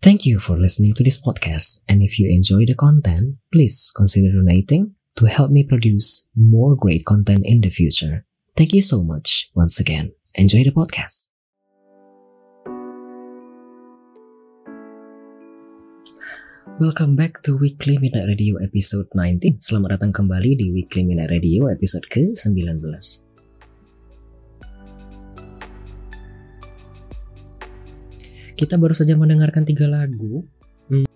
[0.00, 4.32] Thank you for listening to this podcast, and if you enjoy the content, please consider
[4.32, 8.24] donating to help me produce more great content in the future.
[8.56, 10.16] Thank you so much once again.
[10.32, 11.28] Enjoy the podcast.
[16.80, 19.60] Welcome back to Weekly Midnight Radio episode 19.
[19.60, 23.28] Selamat datang kembali di Weekly Midnight Radio episode ke-19.
[28.60, 30.44] Kita baru saja mendengarkan tiga lagu.
[30.92, 31.08] Hmm.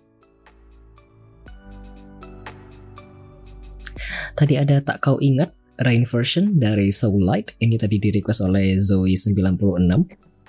[4.33, 5.53] Tadi ada Tak Kau Ingat,
[5.85, 7.53] Rain version dari Soul Light.
[7.61, 9.77] Ini tadi di request oleh Zoe96.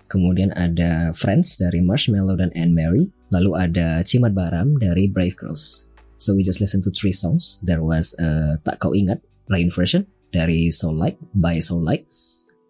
[0.09, 3.13] Kemudian ada Friends dari Marshmallow dan Anne Mary.
[3.29, 5.93] Lalu ada Cimat Baram dari Brave Girls.
[6.17, 7.61] So we just listen to three songs.
[7.61, 9.21] There was uh, Tak Kau Ingat,
[9.53, 12.09] Rain version dari Soul Light by Soul Light.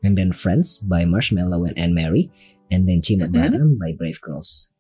[0.03, 2.27] And then Friends by Marshmallow and Anne Mary
[2.71, 3.37] and then Cimat Mhm.
[3.37, 4.71] Baram by Brave Girls.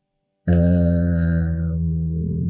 [0.46, 1.82] Um,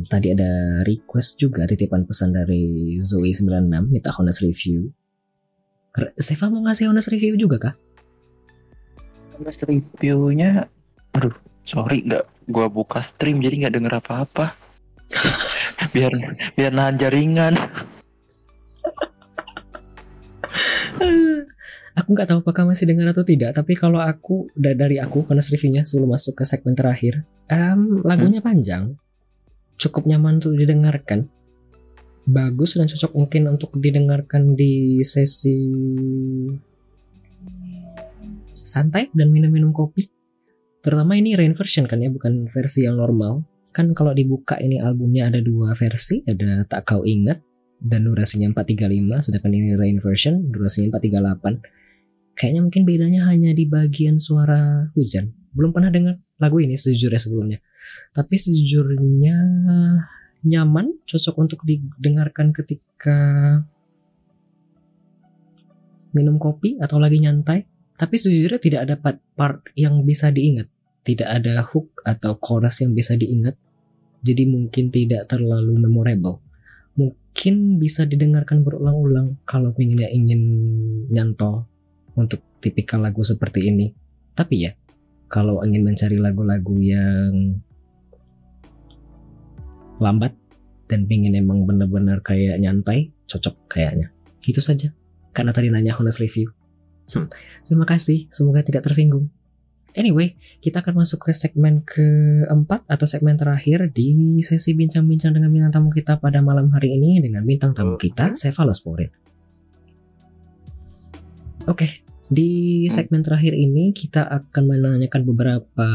[0.07, 4.93] tadi ada request juga titipan pesan dari Zoe96 minta honest review.
[6.21, 7.75] Seva mau ngasih honest review juga kah?
[9.37, 10.69] Honest reviewnya,
[11.17, 11.33] aduh,
[11.65, 14.53] sorry nggak gua buka stream jadi nggak denger apa-apa.
[15.97, 16.13] biar
[16.53, 17.57] biar nahan jaringan.
[21.97, 25.49] aku nggak tahu apakah masih dengar atau tidak, tapi kalau aku da- dari aku honest
[25.49, 29.01] reviewnya sebelum masuk ke segmen terakhir, em, lagunya panjang,
[29.81, 31.33] cukup nyaman untuk didengarkan,
[32.29, 35.57] bagus dan cocok mungkin untuk didengarkan di sesi
[38.53, 40.05] santai dan minum-minum kopi.
[40.85, 43.43] Terutama ini rain version kan ya, bukan versi yang normal.
[43.73, 47.43] Kan kalau dibuka ini albumnya ada dua versi, ada Tak Kau Ingat
[47.83, 51.76] dan durasinya 435 sedangkan ini rain version durasinya 438
[52.37, 55.33] kayaknya mungkin bedanya hanya di bagian suara hujan.
[55.57, 57.59] Belum pernah dengar lagu ini sejujurnya sebelumnya.
[58.13, 59.37] Tapi sejujurnya
[60.45, 63.19] nyaman cocok untuk didengarkan ketika
[66.13, 67.65] minum kopi atau lagi nyantai.
[67.97, 70.69] Tapi sejujurnya tidak ada part, part yang bisa diingat.
[71.09, 73.57] Tidak ada hook atau chorus yang bisa diingat.
[74.21, 76.45] Jadi mungkin tidak terlalu memorable.
[77.01, 80.41] Mungkin bisa didengarkan berulang-ulang kalau pengennya ingin
[81.09, 81.65] nyantol
[82.17, 83.93] untuk tipikal lagu seperti ini.
[84.33, 84.73] Tapi ya,
[85.29, 87.61] kalau ingin mencari lagu-lagu yang
[90.01, 90.33] lambat
[90.87, 94.13] dan pengen emang bener-bener kayak nyantai, cocok kayaknya.
[94.45, 94.93] Itu saja.
[95.33, 96.53] Karena tadi nanya honest review.
[97.13, 97.31] Hmm,
[97.63, 99.31] terima kasih, semoga tidak tersinggung.
[99.97, 105.73] Anyway, kita akan masuk ke segmen keempat atau segmen terakhir di sesi bincang-bincang dengan bintang
[105.81, 109.09] tamu kita pada malam hari ini dengan bintang tamu kita, Seva Losporin.
[111.65, 115.89] Oke, di segmen terakhir ini kita akan menanyakan beberapa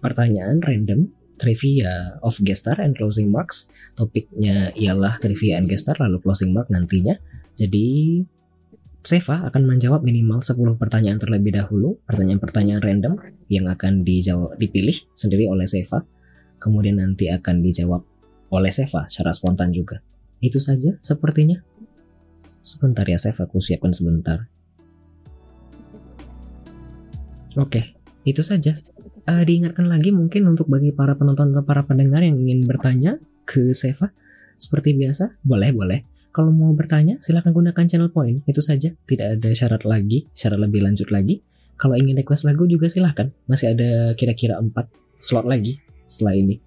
[0.00, 3.68] pertanyaan random trivia of gestar and closing marks.
[3.98, 7.18] Topiknya ialah trivia and gestar lalu closing mark nantinya.
[7.54, 8.20] Jadi
[9.04, 13.20] Seva akan menjawab minimal 10 pertanyaan terlebih dahulu, pertanyaan-pertanyaan random
[13.52, 16.08] yang akan dijawab dipilih sendiri oleh Seva.
[16.56, 18.00] Kemudian nanti akan dijawab
[18.48, 20.00] oleh Seva secara spontan juga.
[20.40, 21.60] Itu saja sepertinya.
[22.64, 24.48] Sebentar ya Seva, aku siapkan sebentar.
[27.54, 27.94] Oke,
[28.26, 28.82] itu saja.
[29.24, 33.16] Eh, diingatkan lagi mungkin untuk bagi para penonton atau para pendengar yang ingin bertanya
[33.46, 34.12] ke Seva,
[34.58, 36.00] seperti biasa, boleh boleh.
[36.34, 38.42] Kalau mau bertanya, silahkan gunakan channel point.
[38.42, 41.46] Itu saja, tidak ada syarat lagi, syarat lebih lanjut lagi.
[41.78, 43.30] Kalau ingin request lagu juga silahkan.
[43.46, 44.74] Masih ada kira-kira 4
[45.22, 45.78] slot lagi
[46.10, 46.58] setelah ini.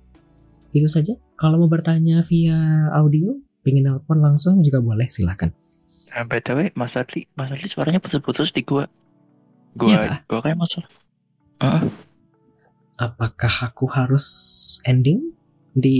[0.71, 1.19] Itu saja.
[1.35, 5.51] Kalau mau bertanya via audio, pingin nelpon langsung juga boleh, silahkan.
[6.15, 8.87] Nah, btw, Mas Adli, Mas Adli suaranya putus-putus di gua.
[9.77, 9.97] Iya.
[10.01, 10.89] Gua, gua kayak masalah.
[11.57, 11.81] Ah,
[12.97, 14.25] Apakah aku harus
[14.81, 15.37] ending
[15.77, 15.97] di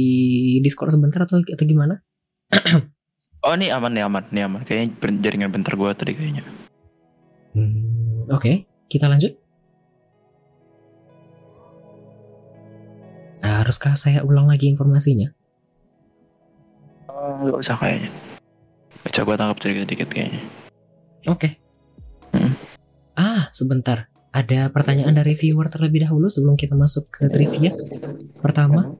[0.65, 2.01] Discord sebentar atau atau gimana?
[3.45, 4.61] oh nih aman nih aman nih aman.
[4.65, 6.41] Kayaknya jaringan bentar gua tadi kayaknya.
[7.53, 9.37] Hmm, Oke, kita lanjut.
[13.45, 15.29] Nah, haruskah saya ulang lagi informasinya?
[17.13, 18.09] Oh, nggak usah kayaknya.
[19.05, 20.41] Baca gua tangkap sedikit-sedikit kayaknya.
[21.29, 21.49] Oke.
[21.53, 21.66] Hmm.
[23.17, 24.13] Ah, sebentar.
[24.29, 27.73] Ada pertanyaan dari viewer terlebih dahulu sebelum kita masuk ke trivia.
[28.37, 28.93] Pertama,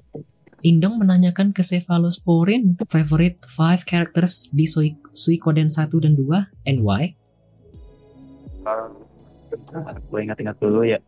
[0.65, 7.13] Indong menanyakan ke Cephalosporin favorite 5 characters di Sui Suikoden 1 dan 2 and why?
[10.09, 10.99] gue ingat-ingat dulu ya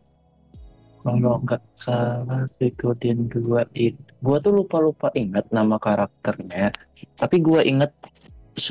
[1.00, 3.42] kalau nggak salah Suikoden 2
[3.76, 6.72] itu gue tuh lupa-lupa ingat nama karakternya
[7.16, 7.92] tapi gue ingat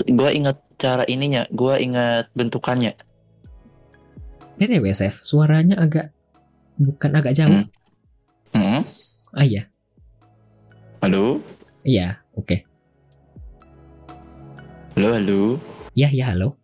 [0.06, 2.94] gue ingat cara ininya gue ingat bentukannya
[4.60, 6.12] BTW, Sef, suaranya agak
[6.76, 7.64] bukan agak jauh.
[8.52, 8.84] Hmm.
[9.30, 9.70] Ah iya,
[11.00, 11.38] halo
[11.86, 12.66] iya, oke.
[14.98, 15.42] halo halo
[15.94, 16.58] Ya, ya, halo.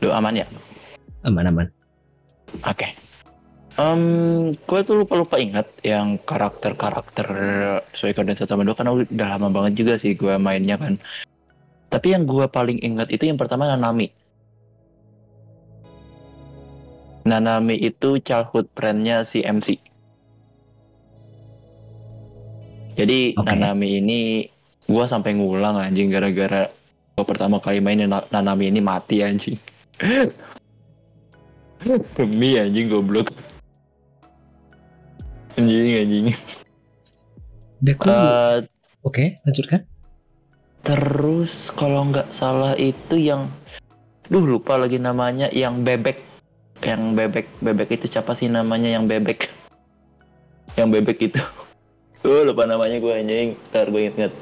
[0.00, 0.46] halo aman ya
[1.22, 1.68] Aman-aman.
[2.66, 2.88] Oke.
[3.78, 4.02] Em,
[4.58, 7.28] gue tuh lupa-lupa ingat yang karakter-karakter
[7.94, 10.98] Suikoden 1 sama 2 karena udah lama banget juga sih gue mainnya kan.
[11.86, 14.10] Tapi yang gue paling ingat itu yang pertama Nanami.
[17.22, 19.78] Nanami itu childhood friend-nya si MC.
[22.92, 23.46] Jadi Oke.
[23.46, 24.20] Nanami ini
[24.84, 26.68] gue sampai ngulang anjing gara-gara
[27.12, 29.56] gue pertama kali main Na- Nanami ini mati anjing.
[32.14, 33.30] Demi anjing goblok.
[35.54, 36.26] Anjing anjing.
[37.78, 38.56] Deku, Eh,
[39.02, 39.82] oke, lanjutkan.
[40.82, 43.46] terus kalau nggak salah itu yang
[44.24, 46.18] duh lupa lagi namanya yang bebek
[46.82, 49.46] yang bebek bebek itu siapa sih namanya yang bebek?
[50.74, 51.40] Yang bebek itu.
[52.22, 53.48] Tuh lupa namanya gue anjing.
[53.70, 54.32] Ntar gue inget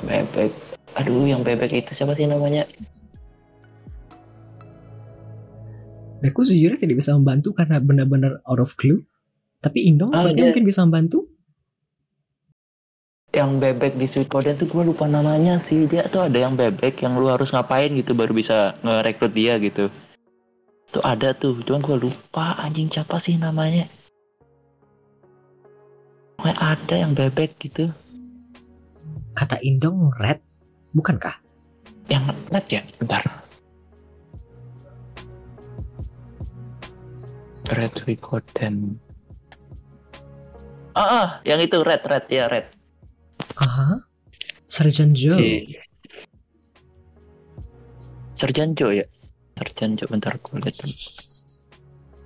[0.00, 0.50] bebek.
[0.94, 2.66] Aduh yang bebek itu siapa sih namanya?
[6.18, 9.04] Deku sejujurnya tidak bisa membantu karena benar-benar out of clue.
[9.60, 11.18] Tapi Indong Ah, sepertinya dia- mungkin bisa membantu.
[13.34, 15.90] yang bebek di Suikoden tuh gue lupa namanya sih.
[15.90, 19.90] Dia tuh ada yang bebek yang lu harus ngapain gitu baru bisa ngerekrut dia gitu
[20.94, 23.90] tuh ada tuh cuman gue lupa anjing siapa sih namanya.
[26.38, 27.90] Pokoknya ada yang bebek gitu.
[29.34, 30.38] Kata Indong red,
[30.94, 31.34] bukankah?
[32.06, 32.84] yang net ya?
[33.00, 33.24] Bentar.
[37.64, 39.00] Red Suikoden
[40.94, 42.68] ah, ah yang itu red red ya red.
[43.56, 44.04] Aha.
[44.68, 45.40] Sergeant Joe.
[45.40, 45.80] Di-
[48.34, 49.06] Serjan Jo ya
[49.54, 50.76] Serjan Jo bentar gue lihat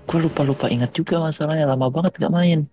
[0.09, 2.65] gue lupa lupa ingat juga masalahnya lama banget gak main.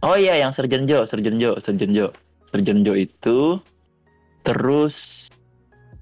[0.00, 2.08] Oh iya yang Serjan Jo Serjan Jo Serjan Jo
[2.48, 3.60] Serjan Jo itu
[4.40, 5.28] terus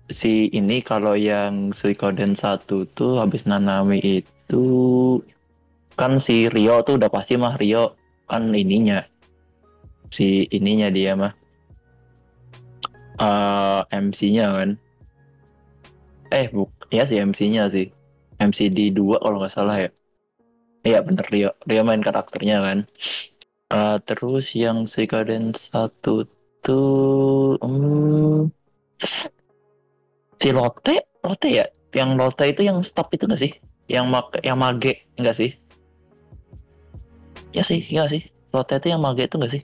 [0.06, 4.64] si ini kalau yang Suikoden 1 tuh habis Nanami itu
[5.98, 7.98] kan si Rio tuh udah pasti mah Rio
[8.30, 9.02] kan ininya
[10.14, 11.34] si ininya dia mah.
[13.18, 14.70] Eh MC-nya kan.
[16.30, 17.92] Eh buk ya si MC-nya sih.
[18.38, 19.90] MC di 2 kalau nggak salah ya.
[20.86, 21.50] Iya bener Rio.
[21.66, 22.78] Rio main karakternya kan.
[23.68, 26.24] Eh, terus yang Suikoden 1
[26.64, 28.48] tuh hmm,
[30.40, 31.04] si Lotte?
[31.20, 31.66] Lotte ya?
[31.92, 33.52] Yang Lotte itu yang stop itu nggak sih?
[33.88, 35.50] Yang mak yang mage enggak sih?
[37.52, 38.22] Ya sih enggak sih.
[38.56, 39.62] Lotte itu yang mage itu nggak sih?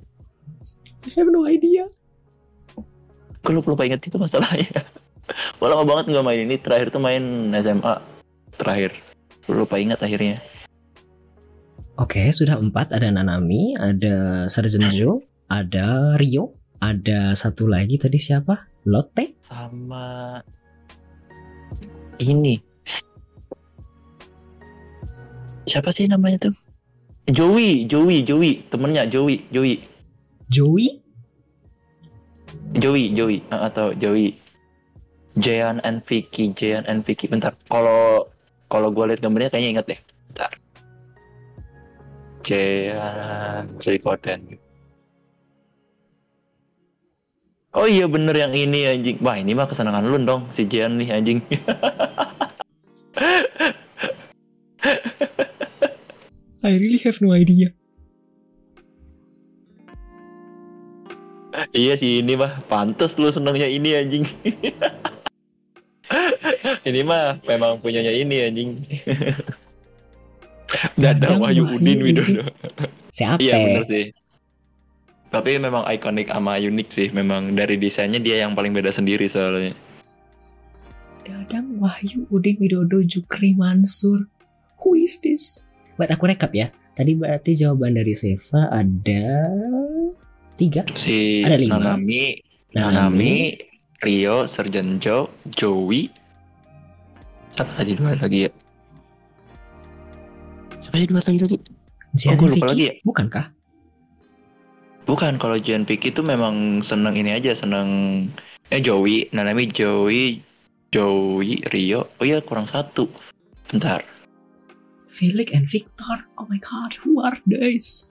[1.05, 1.89] I have no idea.
[3.45, 4.73] gue lupa, lupa inget itu masalahnya
[5.59, 6.57] Gue lama banget nggak main ini.
[6.61, 7.95] Terakhir tuh main SMA
[8.57, 8.91] terakhir.
[9.49, 10.41] Lupa ingat akhirnya.
[12.01, 12.91] Oke, sudah empat.
[12.91, 18.67] Ada Nanami, ada Sergeant Joe, ada Rio, ada satu lagi tadi siapa?
[18.85, 19.41] Lotte?
[19.55, 20.43] sama
[22.19, 22.59] ini.
[25.65, 26.55] Siapa sih namanya tuh?
[27.31, 28.67] Joey Joey Joey.
[28.69, 29.81] Temennya Joey Joey.
[30.53, 31.01] Joey?
[32.77, 33.39] Joey Joey.
[33.49, 34.37] Ah, atau Joey
[35.35, 37.59] Jayan and Vicky Jayan and Vicky bentar.
[37.67, 38.31] Kalau
[38.71, 40.01] kalau gue lihat gambarnya kayaknya inget deh.
[40.31, 40.51] Bentar.
[42.45, 44.61] Jayan Suikoden
[47.75, 49.19] Oh iya bener yang ini anjing.
[49.19, 51.43] Wah ini mah kesenangan lu dong si Jayan nih anjing.
[56.65, 57.75] I really have no idea.
[61.75, 64.27] Iya sih ini mah pantas lu senangnya ini anjing
[66.85, 68.71] Ini mah memang punyanya ini anjing
[71.01, 71.99] Dadang Wahyu Udin.
[72.03, 72.45] Widodo
[73.15, 73.39] Siapa?
[73.39, 74.07] Iya bener sih.
[75.31, 77.09] Tapi memang ikonik sama unik sih.
[77.15, 79.75] Memang dari desainnya dia yang paling beda sendiri soalnya.
[81.25, 84.27] Dadang Wahyu Udin Widodo Jukri Mansur.
[84.83, 85.63] Who is this?
[85.97, 86.75] Buat aku rekap ya.
[86.95, 89.27] Tadi berarti jawaban dari Seva ada
[90.55, 90.87] tiga.
[90.95, 91.83] Si Ada lima.
[91.83, 92.39] Nanami,
[92.75, 93.35] Nanami,
[94.03, 96.11] Rio, Sergeant Joe, Joey.
[97.55, 98.51] Siapa tadi dua lagi ya?
[100.83, 101.59] Siapa sih dua tadi lagi?
[102.19, 102.71] Jian gua lupa Vicky?
[102.71, 102.95] lagi ya?
[103.07, 103.47] Bukankah?
[105.05, 107.89] Bukan kalau Juan Piki itu memang seneng ini aja seneng
[108.73, 110.41] eh Joey Nanami Joey
[110.89, 113.07] Joey Rio oh iya kurang satu
[113.69, 114.01] bentar
[115.13, 116.27] Felix and Victor.
[116.35, 118.11] Oh my god, who are these?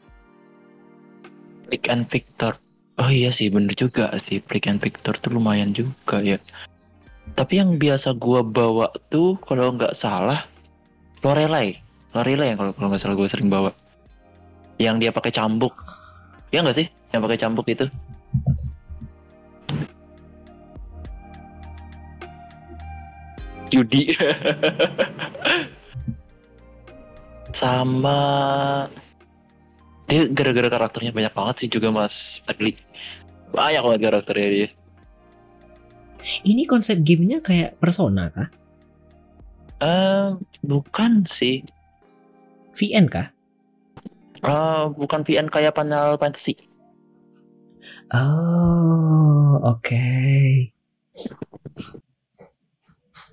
[1.68, 2.56] Flick and Victor
[3.02, 6.38] oh iya sih bener juga sih Flick and Victor tuh lumayan juga ya
[7.34, 10.44] tapi yang biasa gua bawa tuh kalau nggak salah
[11.24, 11.80] Lorelai.
[12.12, 13.72] Lorelai yang kalau kalau nggak salah gua sering bawa.
[14.76, 15.72] Yang dia pakai cambuk.
[16.52, 16.88] Ya nggak sih?
[17.16, 17.88] Yang pakai cambuk itu.
[23.74, 24.06] Judi
[27.58, 28.20] sama
[30.06, 32.78] dia gara-gara karakternya banyak banget sih juga mas Adli
[33.50, 34.70] banyak banget karakternya dia
[36.44, 38.50] Ini konsep gamenya kayak Persona kah?
[39.84, 40.32] eh
[40.64, 41.60] bukan sih
[42.72, 43.28] VN kah?
[44.40, 46.56] Eh bukan VN kayak Final Fantasy
[48.16, 49.92] Oh, oke.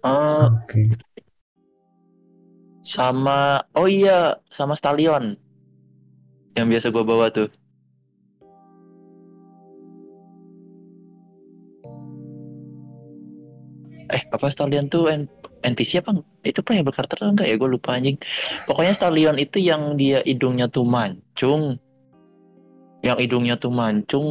[0.00, 0.82] Eh, Oke.
[2.82, 5.38] sama oh iya sama Stallion
[6.58, 7.46] yang biasa gua bawa tuh
[14.10, 15.30] eh apa Stallion tuh N-
[15.62, 17.54] NPC apa itu playable karakter enggak ya?
[17.60, 18.16] Gue lupa anjing.
[18.64, 21.78] Pokoknya Stallion itu yang dia hidungnya tuh mancung.
[23.00, 24.28] Yang hidungnya tuh mancung.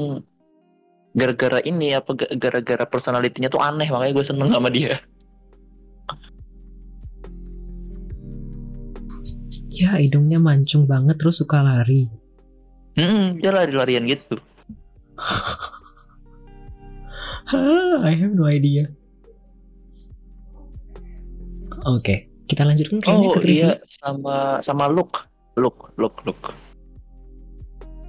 [1.13, 5.01] Gara-gara ini apa ga- gara-gara personalitinya tuh aneh makanya gue seneng sama dia.
[9.69, 12.09] Ya, hidungnya mancung banget terus suka lari.
[12.99, 14.35] hmm, dia lari-larian gitu.
[18.03, 18.91] I have no idea.
[21.81, 23.61] Oke, kita lanjutkan kayaknya oh ke trivia.
[23.61, 26.41] iya sama sama look look look look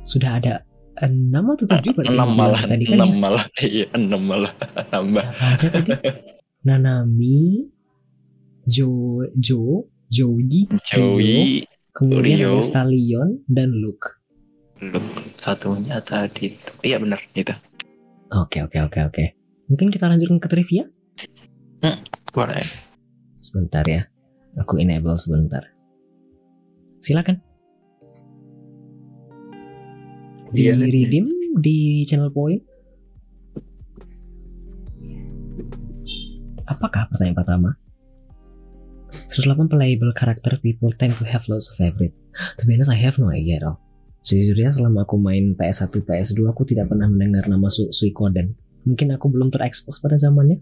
[0.00, 0.65] Sudah ada
[0.99, 3.17] enam atau tujuh berarti enam malah tadi kan enam ya?
[3.17, 4.53] malah iya enam malah
[4.91, 5.91] nambah Siapa aja tadi?
[6.61, 7.65] Nanami,
[8.65, 8.91] Jo,
[9.33, 12.53] Jo, Joji, Joey kemudian Rio.
[12.53, 14.19] ada Stallion dan Luke.
[14.83, 15.05] look
[15.37, 17.53] satunya tadi iya benar itu
[18.31, 19.25] Oke, oke, oke, oke.
[19.67, 20.87] Mungkin kita lanjutkan ke trivia?
[22.31, 22.62] boleh
[23.41, 24.05] Sebentar ya.
[24.61, 25.65] Aku enable sebentar.
[27.01, 27.41] Silakan.
[30.51, 30.77] Di Iya.
[30.77, 31.27] redeem
[31.63, 32.61] di channel point.
[36.67, 37.71] Apakah pertanyaan pertama?
[39.31, 42.15] 108 playable character people tend to have lots of favorite.
[42.59, 43.79] To be honest, I have no idea at all.
[44.21, 48.55] Sejujurnya selama aku main PS1, PS2, aku tidak pernah mendengar nama Su Suikoden.
[48.85, 50.61] Mungkin aku belum terekspos pada zamannya.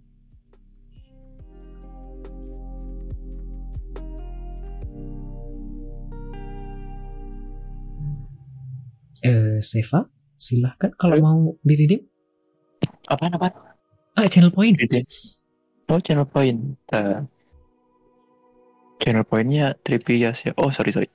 [9.29, 12.03] Eh, Seva, silahkan kalau mau di redeem.
[13.05, 13.53] apaan apaan
[14.15, 14.75] Ah, channel point.
[15.87, 17.19] oh channel point Eh,
[18.99, 21.09] channel pointnya trivia ya oh sorry sorry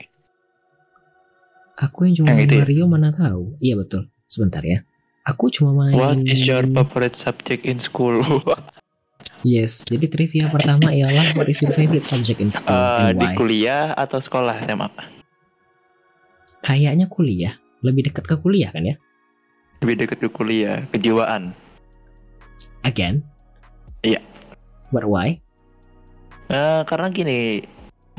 [1.76, 2.62] Aku yang cuma Yang main itu ya?
[2.62, 3.58] Mario mana tahu.
[3.58, 4.06] Iya betul.
[4.30, 4.86] Sebentar ya.
[5.26, 5.98] Aku cuma main.
[5.98, 8.22] what is your favorite subject in school
[9.44, 9.84] Yes.
[9.84, 14.22] Jadi trivia pertama ialah what is your favorite subject in school and di kuliah atau
[14.22, 14.90] sekolah SMA
[16.62, 17.58] Kayaknya kuliah.
[17.84, 18.96] Lebih dekat ke kuliah kan ya?
[19.84, 21.52] lebih dekat ke kuliah kejiwaan
[22.84, 23.24] Again.
[24.04, 24.20] Iya.
[24.92, 25.40] But why?
[26.52, 27.64] Eh, karena gini,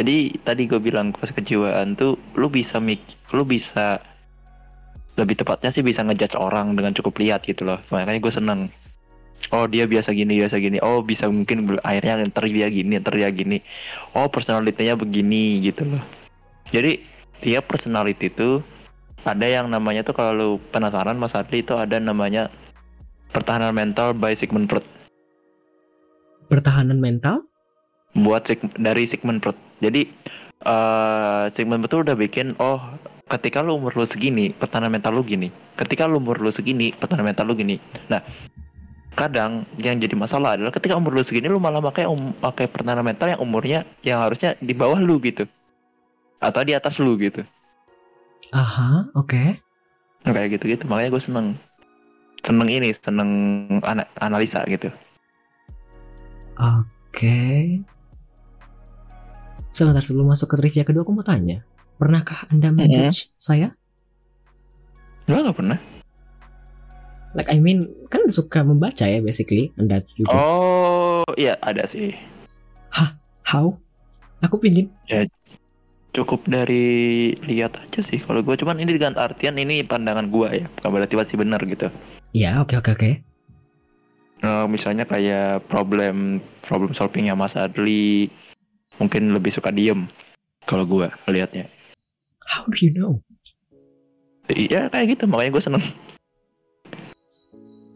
[0.00, 3.04] jadi tadi gue bilang pas kejiwaan tuh, lu bisa mik,
[3.36, 4.00] lu bisa
[5.20, 7.76] lebih tepatnya sih bisa ngejudge orang dengan cukup lihat gitu loh.
[7.92, 8.60] Makanya gue seneng.
[9.52, 10.80] Oh dia biasa gini, biasa gini.
[10.80, 13.60] Oh bisa mungkin akhirnya ntar dia gini, ntar dia gini.
[14.16, 16.00] Oh personalitinya begini gitu loh.
[16.72, 17.04] Jadi
[17.44, 18.64] dia personality itu
[19.24, 22.52] ada yang namanya tuh kalau lu penasaran Mas Adli itu ada namanya
[23.32, 24.84] pertahanan mental by Sigmund Freud.
[26.52, 27.48] Pertahanan mental?
[28.14, 29.58] buat Sig- dari Sigmund Freud.
[29.82, 30.06] Jadi
[30.64, 32.78] eh Sigmund Freud udah bikin oh
[33.26, 35.50] ketika lu umur lu segini pertahanan mental lu gini.
[35.74, 37.82] Ketika lu umur lu segini pertahanan mental lu gini.
[38.08, 38.22] Nah
[39.14, 43.06] kadang yang jadi masalah adalah ketika umur lu segini lu malah pakai um, pakai pertahanan
[43.06, 45.46] mental yang umurnya yang harusnya di bawah lu gitu
[46.38, 47.42] atau di atas lu gitu.
[48.52, 49.60] Aha, oke.
[50.24, 51.46] Nah, kayak gitu gitu makanya gue seneng
[52.44, 53.30] seneng ini seneng
[53.80, 54.92] ana- analisa gitu.
[56.60, 57.80] Oke.
[59.74, 61.64] Sebentar sebelum masuk ke trivia kedua aku mau tanya.
[61.98, 63.74] Pernahkah Anda menjudge saya?
[65.26, 65.78] Gue gak pernah.
[67.34, 69.74] Like I mean, kan suka membaca ya basically.
[69.74, 70.30] Anda juga.
[70.36, 72.14] Oh iya ada sih.
[73.44, 73.74] How?
[74.40, 74.90] Aku pingin.
[76.14, 76.86] Cukup dari
[77.42, 81.14] lihat aja sih kalau gue cuman ini dengan artian ini pandangan gue ya bukan berarti
[81.18, 81.90] pasti benar gitu
[82.34, 83.10] Ya, oke oke oke.
[84.42, 88.26] Nah, misalnya kayak problem problem solvingnya Mas Adli
[88.98, 90.10] mungkin lebih suka diem
[90.66, 91.70] kalau gue lihatnya
[92.42, 93.22] How do you know?
[94.50, 95.84] iya kayak gitu makanya gue seneng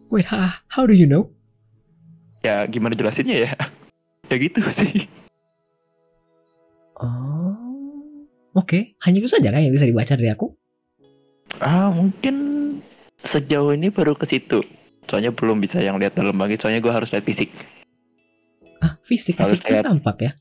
[0.08, 1.28] Wait, ha, how do you know?
[2.40, 3.52] ya gimana jelasinnya ya
[4.30, 5.06] ya gitu sih
[6.98, 7.67] Oh.
[8.58, 10.50] Oke, hanya itu saja kan yang bisa dibaca dari aku?
[11.58, 12.34] ah mungkin
[13.20, 14.60] sejauh ini baru ke situ
[15.06, 17.48] soalnya belum bisa yang lihat dalam lagi soalnya gue harus lihat fisik
[18.78, 19.84] Ah, fisik Harus fisiknya lihat.
[19.88, 20.32] tampak ya.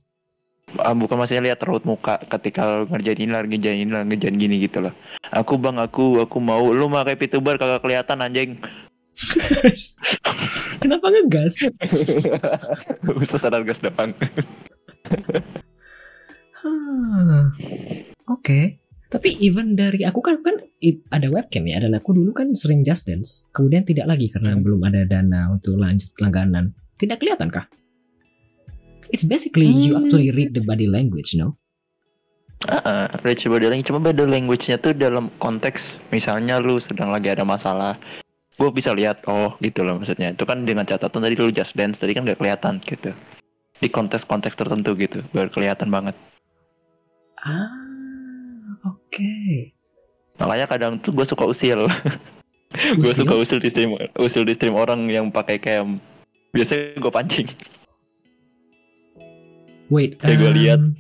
[0.78, 4.56] Ah, bukan maksudnya lihat raut muka ketika ngerjain ini lagi ngerjain ini lagi ngerjain gini
[4.60, 4.94] gitu loh
[5.32, 8.50] aku bang aku aku mau lu pakai VTuber kagak kelihatan anjing
[10.84, 11.66] Kenapa ngegas?
[13.08, 14.12] Khusus sadar gas depan
[16.58, 17.54] Hah,
[18.28, 18.82] Oke.
[19.08, 20.60] Tapi even dari aku kan kan
[21.16, 23.48] ada webcam ya dan aku dulu kan sering just dance.
[23.56, 24.64] Kemudian tidak lagi karena Hmm.
[24.66, 26.76] belum ada dana untuk lanjut langganan.
[27.00, 27.72] Tidak kelihatan kah?
[29.08, 30.04] It's basically you Hmm.
[30.04, 31.56] actually read the body language, you know?
[32.68, 37.46] Ah, Rich body language cuma body language-nya tuh dalam konteks misalnya lu sedang lagi ada
[37.46, 38.02] masalah
[38.58, 42.02] gue bisa lihat oh gitu loh maksudnya itu kan dengan catatan tadi lu just dance
[42.02, 43.14] tadi kan gak kelihatan gitu
[43.78, 46.18] di konteks-konteks tertentu gitu baru kelihatan banget
[47.38, 47.70] Ah,
[48.84, 49.34] oke.
[50.38, 51.86] makanya kadang tuh gue suka usil
[53.00, 53.26] gue Usil?
[53.26, 55.98] suka usil di stream usil di stream orang yang pakai cam
[56.54, 57.48] biasanya gue pancing
[59.88, 60.78] Wait, Ya, gua lihat.
[60.78, 61.00] em,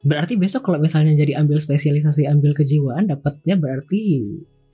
[0.00, 4.20] Berarti besok kalau misalnya jadi ambil spesialisasi ambil kejiwaan dapatnya berarti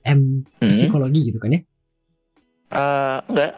[0.03, 0.69] M Hmm.
[0.69, 1.61] psikologi gitu kan ya?
[2.69, 3.51] Eh, enggak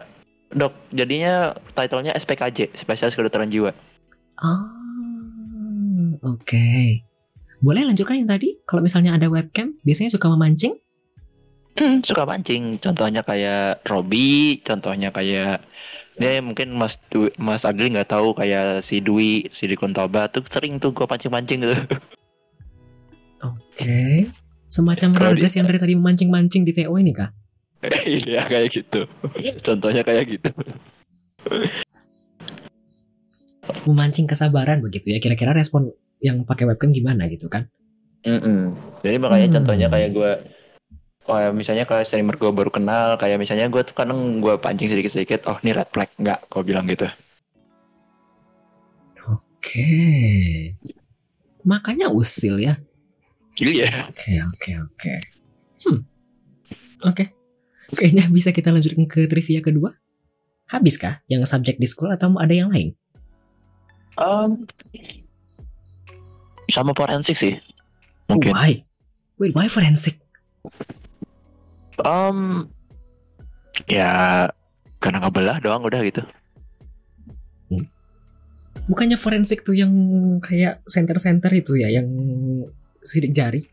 [0.49, 1.33] dok jadinya
[1.73, 3.73] titlenya SPKJ spesialis kedokteran jiwa
[4.35, 4.61] Ah,
[6.23, 6.67] oke.
[7.63, 8.59] Boleh lanjutkan yang tadi?
[8.67, 10.83] Kalau misalnya ada webcam, biasanya suka memancing?
[11.73, 12.77] Hmm, suka pancing.
[12.77, 15.65] Contohnya kayak Robi, contohnya kayak
[16.13, 20.45] dia mungkin Mas Dwi, Mas Agli nggak tahu kayak si Dwi, si Dwi Kuntoba tuh
[20.53, 21.77] sering tuh gue pancing-pancing gitu.
[23.41, 24.29] Oke.
[24.69, 27.33] Semacam Kalau Rargas yang dari tadi memancing-mancing di TO ini kah?
[28.07, 29.03] Iya kayak gitu.
[29.59, 30.49] Contohnya kayak gitu.
[33.83, 35.19] Memancing kesabaran begitu ya.
[35.19, 35.91] Kira-kira respon
[36.23, 37.67] yang pakai webcam gimana gitu kan?
[38.23, 38.71] Mm-mm.
[39.03, 39.55] Jadi makanya Hmm.
[39.59, 40.31] contohnya kayak gue
[41.23, 45.47] kayak misalnya kayak streamer gue baru kenal kayak misalnya gue tuh kadang gue pancing sedikit-sedikit
[45.47, 47.07] oh ini red flag nggak gue bilang gitu
[49.23, 49.87] Oke.
[51.63, 52.75] Makanya usil ya.
[53.55, 55.13] iya Oke, oke, oke.
[55.87, 56.03] Hmm.
[57.07, 57.31] Oke.
[57.95, 59.95] Kayaknya bisa kita lanjutkan ke trivia kedua.
[60.67, 62.91] Habis kah yang subjek di sekolah atau ada yang lain?
[64.19, 64.67] Em,
[66.73, 67.61] sama forensik sih
[68.25, 68.81] mungkin Why?
[69.41, 70.17] Wait, why forensic?
[72.01, 72.69] Um,
[73.89, 74.47] ya
[75.01, 76.21] karena ngebelah doang udah gitu.
[78.83, 79.93] Bukannya forensik tuh yang
[80.43, 82.07] kayak center-center itu ya, yang
[82.99, 83.63] sidik jari?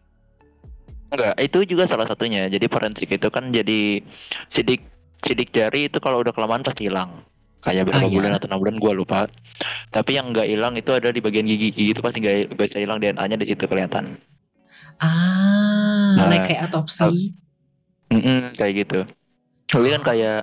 [1.11, 2.47] Enggak, itu juga salah satunya.
[2.47, 4.01] Jadi forensik itu kan jadi
[4.47, 4.87] sidik
[5.21, 7.27] sidik jari itu kalau udah kelamaan pasti hilang.
[7.64, 8.16] Kayak berapa Ah, iya.
[8.16, 9.20] bulan atau enam bulan gue lupa.
[9.92, 11.68] Tapi yang nggak hilang itu ada di bagian gigi.
[11.77, 14.05] Gigi itu pasti nggak bisa hilang DNA-nya di situ kelihatan.
[15.01, 17.35] Ah, Nah, like kayak autopsi.
[18.11, 19.01] Mm-mm, kayak gitu.
[19.70, 20.38] Tapi kan kayak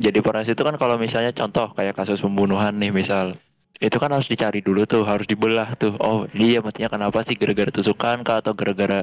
[0.00, 3.36] jadi forensik itu kan kalau misalnya contoh kayak kasus pembunuhan nih misal
[3.82, 7.70] itu kan harus dicari dulu tuh harus dibelah tuh oh dia matinya kenapa sih gara-gara
[7.74, 9.02] tusukan kah atau gara-gara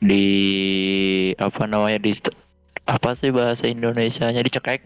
[0.00, 0.24] di
[1.38, 2.12] apa namanya di
[2.88, 4.80] apa sih bahasa Indonesianya dicekek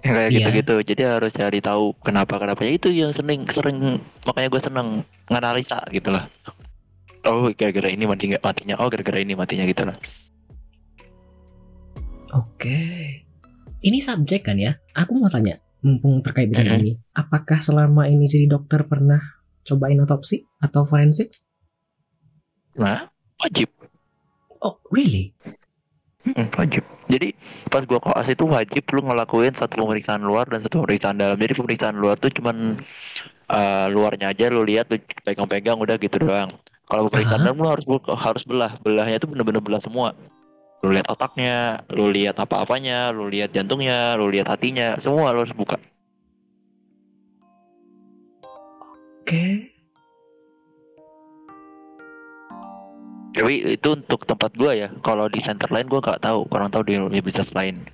[0.00, 0.36] Ya, kayak Iya.
[0.40, 4.88] gitu-gitu jadi harus cari tahu kenapa kenapa ya itu yang sering sering makanya gue seneng
[5.28, 6.24] nganalisa gitu lah
[7.24, 9.96] oh gara-gara ini mati nggak matinya oh gara-gara ini matinya gitu lah
[12.30, 12.78] Oke.
[13.80, 14.78] Ini subjek kan ya?
[14.94, 16.78] Aku mau tanya, mumpung terkait dengan Mhm.
[16.78, 16.92] ini.
[17.10, 19.18] Apakah selama ini jadi dokter pernah
[19.60, 21.30] cobain otopsi atau forensik?
[22.70, 23.66] nah wajib
[24.62, 25.34] Oh, really?
[26.20, 26.84] Mm, wajib.
[27.08, 27.32] Jadi
[27.72, 31.40] pas gua koas itu wajib lu ngelakuin satu pemeriksaan luar dan satu pemeriksaan dalam.
[31.40, 32.76] Jadi pemeriksaan luar tuh cuman
[33.48, 36.52] eh, luarnya aja lu lihat lu pegang-pegang udah gitu doang.
[36.84, 37.86] Kalau pemeriksaan dalam lu harus
[38.20, 38.76] harus belah.
[38.84, 40.12] Belahnya itu bener-bener belah semua.
[40.80, 45.56] Lu lihat otaknya, lu lihat apa-apanya, lu lihat jantungnya, lu lihat hatinya, semua lu harus
[45.56, 45.76] buka.
[49.24, 49.79] Oke.
[53.30, 54.88] tapi itu untuk tempat gua ya.
[55.06, 56.46] Kalau di center lain gua nggak tahu.
[56.50, 57.86] Kurang tahu di universitas lain.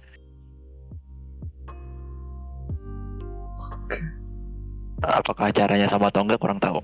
[5.06, 6.80] Apakah acaranya sama atau enggak kurang tahu.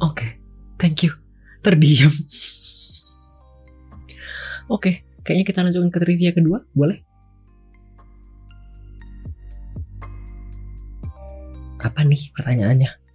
[0.00, 0.30] Oke okay,
[0.80, 1.12] thank you.
[1.60, 2.10] Terdiam.
[4.66, 6.64] Oke okay, kayaknya kita lanjutkan ke trivia kedua.
[6.72, 7.04] Boleh?
[11.78, 13.05] Apa nih pertanyaannya?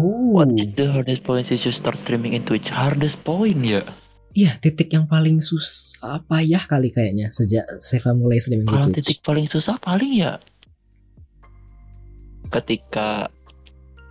[0.00, 2.66] Oh, What is the hardest point since you start streaming in Twitch?
[2.66, 3.84] Hardest point ya?
[4.30, 9.02] iya titik yang paling susah payah kali kayaknya sejak Seva mulai streaming di Kalau Twitch.
[9.02, 10.38] titik paling susah paling ya
[12.48, 13.26] ketika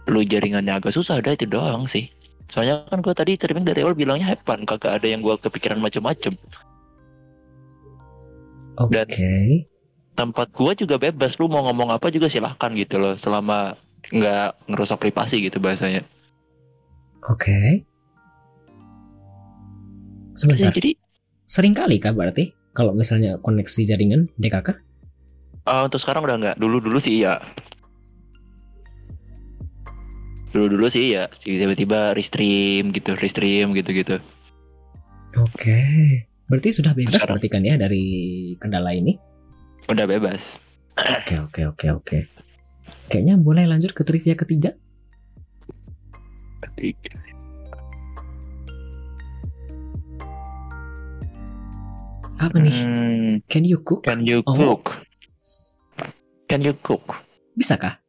[0.05, 2.11] lu jaringannya agak susah ada itu doang sih.
[2.49, 5.79] Soalnya kan gue tadi streaming dari awal bilangnya have fun, kagak ada yang gue kepikiran
[5.79, 6.35] macem-macem.
[8.75, 8.91] Oke.
[8.91, 9.65] dan-
[10.15, 14.97] Tempat gua juga bebas, lu mau ngomong apa juga silahkan gitu loh, selama nggak ngerusak
[14.99, 16.01] privasi gitu bahasanya.
[17.27, 17.83] Oke.
[20.31, 20.95] Ya, Sebentar, jadi
[21.45, 24.69] sering kali kah berarti kalau misalnya koneksi jaringan DKK?
[25.67, 27.37] eh, untuk sekarang udah nggak, dulu-dulu sih iya.
[30.49, 34.17] Dulu-dulu sih iya, tiba-tiba restream gitu, restream gitu-gitu.
[35.37, 35.77] Oke.
[36.49, 37.37] Berarti sudah bebas Sekarang.
[37.37, 38.05] berarti kan ya dari
[38.57, 39.13] kendala ini?
[39.85, 40.41] Udah bebas.
[40.97, 42.17] Oke, oke, oke, oke.
[43.09, 44.75] Kayaknya boleh lanjut ke trivia ketiga.
[52.39, 52.71] Apa nih?
[52.71, 54.07] Hmm, Can you cook?
[54.07, 54.55] can you Oh.
[54.55, 54.95] cook?
[56.47, 57.03] Can you cook?
[57.53, 57.99] Bisa kah?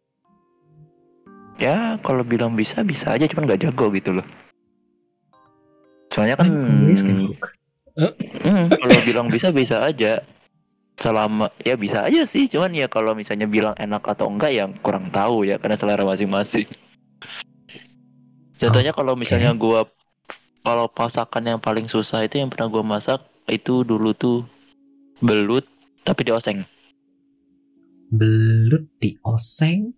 [1.61, 4.25] Ya, kalau bilang bisa bisa aja, cuman nggak jago gitu loh.
[6.09, 6.49] Soalnya kan,
[7.05, 7.53] can cook.
[8.01, 10.25] hmm, kalau bilang bisa bisa aja.
[11.01, 15.09] Selama ya bisa aja sih, cuman ya kalau misalnya bilang enak atau enggak yang kurang
[15.09, 16.69] tahu ya karena selera masing-masing.
[18.61, 19.89] Contohnya kalau misalnya gua
[20.61, 24.45] kalau masakan yang paling susah itu yang pernah gua masak itu dulu tuh
[25.25, 25.65] belut
[26.05, 26.69] tapi dioseng.
[28.13, 29.97] Belut di oseng.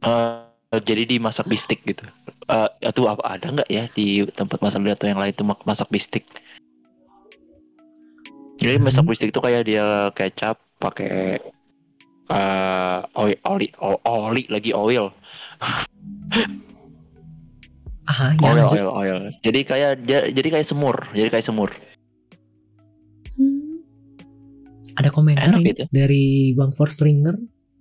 [0.00, 2.08] Eh, jadi dimasak bistik gitu.
[2.48, 6.24] Eh itu apa ada nggak ya di tempat masak atau yang lain itu masak bistik?
[8.54, 8.84] Jadi Hmm.
[8.84, 11.38] masak bistik itu kayak dia kecap pakai
[12.24, 15.12] eh oli, oli, o- oli lagi oil,
[18.04, 18.76] Ah, ya oil, lanjut.
[18.76, 19.18] oil, oil.
[19.40, 21.72] Jadi kayak ja- jadi kayak semur, jadi kayak semur.
[23.34, 23.80] Hmm.
[24.94, 25.84] Ada komentar Enak ini gitu.
[25.90, 27.34] dari Bang Forstringer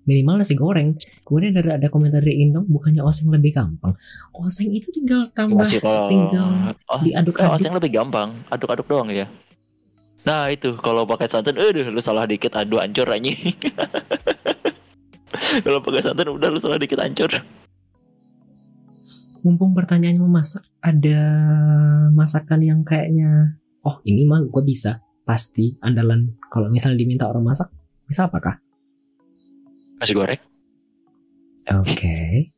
[0.04, 0.96] minimal nasi goreng.
[1.22, 3.96] Kemudian ada ada komentar dari Indong bukannya oseng lebih gampang.
[4.34, 7.60] Oseng itu tinggal tambah Masih kalau tinggal oh, diaduk-aduk.
[7.60, 9.28] oseng lebih gampang, aduk-aduk doang ya.
[10.24, 13.36] Nah itu kalau pakai santan, aduh lu salah dikit aduh hancur anjing.
[15.68, 17.44] kalau pakai santan udah lu salah dikit hancur.
[19.44, 21.20] Mumpung pertanyaannya memasak, ada
[22.16, 27.68] masakan yang kayaknya oh ini mah gue bisa pasti andalan kalau misalnya diminta orang masak
[28.08, 28.64] bisa apakah?
[30.00, 30.40] Nasi goreng,
[31.72, 32.52] Oke.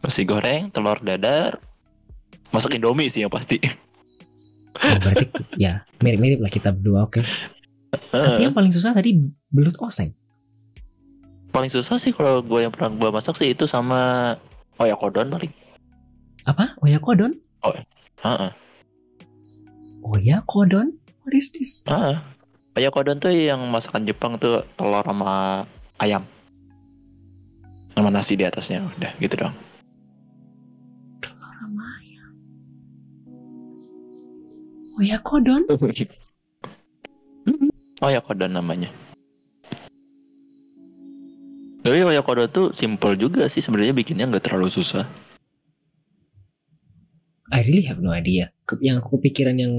[0.00, 1.60] nasi goreng, telur dadar,
[2.52, 3.60] masak indomie sih yang pasti.
[4.78, 5.26] Oh, berarti
[5.58, 7.22] ya mirip-mirip lah kita berdua oke.
[8.14, 9.18] Tapi yang paling susah tadi
[9.50, 10.14] belut oseng.
[11.50, 14.34] paling susah sih kalau gue yang pernah gue masak sih itu sama
[14.78, 15.50] oyakodon paling.
[16.46, 16.78] Apa?
[16.78, 17.34] Oyakodon?
[18.22, 18.50] Heeh.
[20.06, 20.88] Oyakodon?
[21.26, 21.82] What is this?
[21.90, 22.22] Heeh.
[22.78, 25.66] Oyakodon tuh yang masakan Jepang tuh telur sama
[25.98, 26.22] ayam.
[27.98, 29.56] Sama nasi di atasnya udah gitu doang.
[35.00, 35.64] Oyakodon?
[37.48, 37.70] Mm-mm.
[38.06, 38.92] Oyakodon namanya.
[41.80, 45.08] Tapi oyakodon tuh simple juga sih sebenarnya bikinnya nggak terlalu susah.
[47.50, 48.52] I really have no idea.
[48.78, 49.72] Yang aku kepikiran yang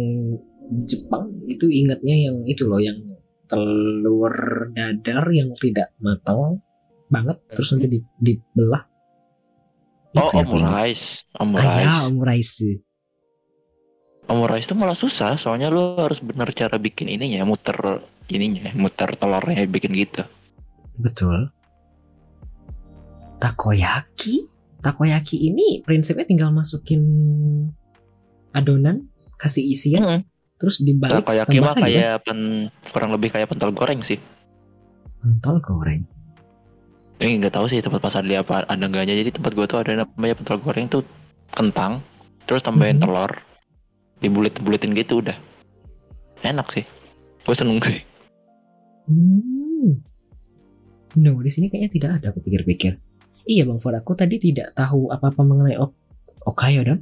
[0.84, 2.98] Jepang itu ingatnya yang itu loh yang
[3.46, 4.34] telur
[4.72, 6.64] dadar yang tidak matang
[7.12, 8.88] banget terus nanti di- dibelah.
[10.12, 10.48] Oh, Itu ingat.
[10.48, 11.80] omurice, Ah omurice.
[11.80, 12.70] ya, omurice.
[14.32, 17.76] Omurice itu malah susah, soalnya lo harus bener cara bikin ininya, muter
[18.32, 20.24] ininya, muter telurnya bikin gitu.
[20.96, 21.52] Betul.
[23.44, 24.48] Takoyaki?
[24.82, 27.04] Takoyaki ini prinsipnya tinggal masukin
[28.52, 30.22] adonan, kasih isian, Mm-mm.
[30.58, 34.18] terus dibalik Takoyaki mah kayak pen, kurang lebih kayak pentol goreng sih.
[35.22, 36.02] pentol goreng.
[37.22, 39.14] Ini nggak tahu sih tempat pasar dia apa ada enggaknya.
[39.14, 41.06] Jadi tempat gua tuh ada namanya pentol goreng tuh
[41.54, 42.02] kentang,
[42.50, 43.06] terus tambahin Mhm.
[43.06, 43.32] telur,
[44.22, 45.36] dibulit-bulitin gitu udah.
[46.46, 46.86] Enak sih.
[47.44, 48.00] Gue seneng sih.
[49.10, 49.98] Hmm.
[51.20, 52.96] No, di sini kayaknya tidak ada aku pikir-pikir.
[53.44, 55.92] Iya Bang Ford, aku tadi tidak tahu apa-apa mengenai ok
[56.46, 57.02] Okayodon.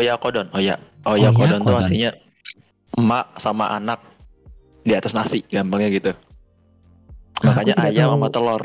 [0.00, 1.84] Oh ya kodon, oh ya, oh ya kodon tuh Oyakodon.
[1.84, 2.10] artinya
[2.96, 4.00] emak sama anak
[4.84, 6.12] di atas nasi, gampangnya gitu.
[7.44, 8.12] Ah, Makanya ayam tahu.
[8.16, 8.62] sama telur.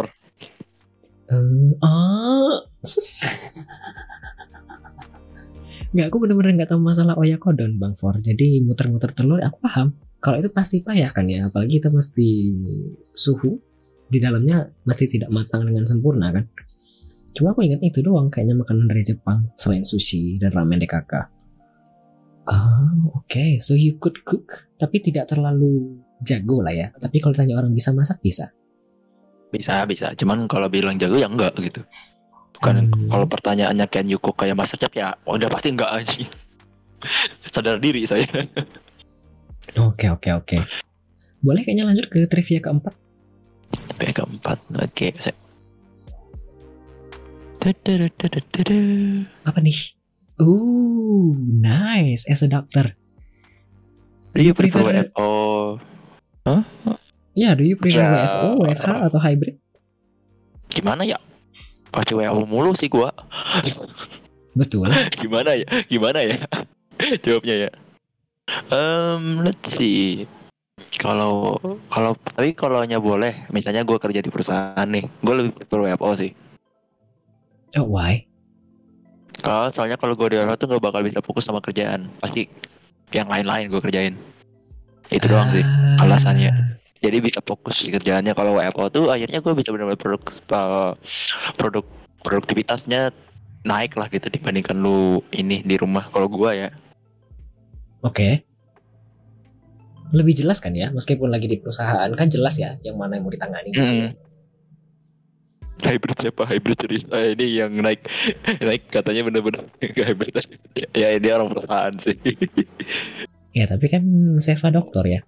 [1.28, 2.56] Eh, ah.
[5.96, 8.20] Nggak, aku bener-bener nggak tahu masalah oyakodon Bang For.
[8.20, 9.96] Jadi muter-muter telur aku paham.
[10.20, 12.52] Kalau itu pasti payah kan ya, apalagi kita mesti
[13.16, 13.62] suhu
[14.08, 16.44] di dalamnya masih tidak matang dengan sempurna kan.
[17.38, 21.14] Cuma aku ingat itu doang kayaknya makanan dari Jepang selain sushi dan ramen DKK.
[22.48, 23.60] Ah, oke.
[23.62, 26.88] So you could cook, tapi tidak terlalu jago lah ya.
[26.96, 28.50] Tapi kalau tanya orang bisa masak bisa.
[29.54, 30.12] Bisa, bisa.
[30.18, 31.86] Cuman kalau bilang jago ya enggak gitu.
[32.58, 33.08] Bukan Hmm.
[33.08, 36.14] kalau pertanyaannya you cook kayak master chef ya udah pasti enggak aja.
[37.54, 38.26] Sadar diri saya.
[39.78, 40.58] Oke, oke, oke.
[41.38, 42.96] Boleh kayaknya lanjut ke trivia keempat.
[44.00, 45.08] Yang keempat, oke.
[45.20, 45.38] saya-
[47.60, 48.80] Tudududududu.
[49.44, 49.94] Apa nih?
[50.40, 52.24] Ooh, nice.
[52.26, 52.96] As a doctor.
[54.32, 55.30] Do you prefer prefer- WFO?
[57.34, 58.08] Ya, do you prefer Ya.
[58.08, 59.60] WFO, WFH, atau hybrid?
[60.70, 61.20] Gimana ya?
[61.98, 63.10] Pakai WFO mulu sih gua.
[64.54, 64.94] Betul.
[65.22, 65.66] Gimana ya?
[65.90, 66.38] Gimana ya?
[67.26, 67.72] Jawabnya ya.
[68.70, 70.30] Um, let's see.
[71.02, 71.58] Kalau
[71.90, 76.12] kalau tapi kalau nya boleh, misalnya gua kerja di perusahaan nih, gue lebih prefer WFO
[76.22, 76.32] sih.
[77.82, 78.30] Oh, why?
[79.42, 82.50] Kalau soalnya kalau gue di WFO tuh gak bakal bisa fokus sama kerjaan, pasti
[83.14, 84.14] yang lain-lain gue kerjain.
[85.10, 85.66] Itu doang sih.
[85.66, 86.06] Ah.
[86.06, 86.78] alasannya.
[86.98, 88.34] Jadi bisa fokus di kerjaannya.
[88.34, 90.92] Kalau WFO tuh akhirnya gue bisa benar-benar produk uh,
[91.56, 91.86] produk
[92.22, 93.14] produktivitasnya
[93.68, 96.10] naik lah gitu dibandingkan lu ini di rumah.
[96.10, 96.70] Kalau gua ya,
[98.06, 98.46] Oke.
[100.16, 103.34] Lebih jelas kan ya, meskipun lagi di perusahaan kan jelas ya yang mana yang mau
[103.34, 103.84] ditangani gitu.
[103.84, 104.14] Mm.
[105.78, 108.02] hybrid siapa hybrid cerita eh, ini yang naik
[108.66, 110.34] naik katanya bener-bener hybrid
[110.98, 112.18] ya dia orang perusahaan sih
[113.58, 114.06] Ya, tapi kan
[114.38, 115.22] Seva dokter ya.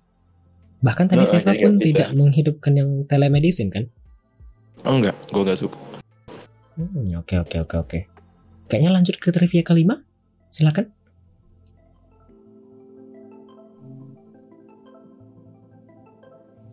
[0.80, 3.86] Bahkan tadi Oh, Seva pun tidak menghidupkan yang telemedicine kan?
[4.80, 5.76] enggak gua nggak suka
[6.80, 8.00] Hmm, oke oke oke oke.
[8.72, 10.00] Kayaknya lanjut ke trivia kelima.
[10.48, 10.88] Silakan.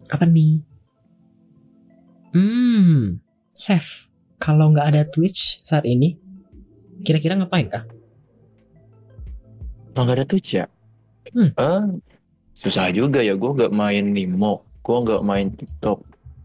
[0.06, 0.62] Apa nih?
[2.30, 3.18] Hmm,
[3.56, 4.06] Chef.
[4.36, 6.14] Kalau nggak ada Twitch saat ini,
[7.02, 7.82] kira-kira ngapain kah?
[9.90, 10.68] Emang nggak ada Twitch ya
[11.26, 11.50] Hmm.
[11.58, 11.82] Eh,
[12.56, 15.98] susah juga ya gua nggak main Nimo gua nggak main TikTok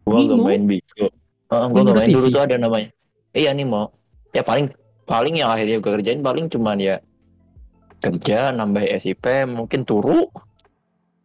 [0.03, 1.07] gua nggak main Bigo.
[1.47, 2.15] Gua Nimo nggak main TV?
[2.15, 2.89] dulu tuh ada namanya.
[3.31, 3.95] Iya Nimo
[4.35, 4.71] ya paling
[5.07, 6.95] paling yang akhirnya gua kerjain paling cuman ya
[8.01, 10.27] kerja nambah SIP mungkin turu.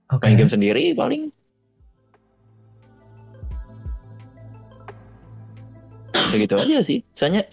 [0.06, 0.22] Oke.
[0.22, 1.34] main game sendiri paling.
[6.14, 7.02] Ya gitu aja sih.
[7.16, 7.48] Soalnya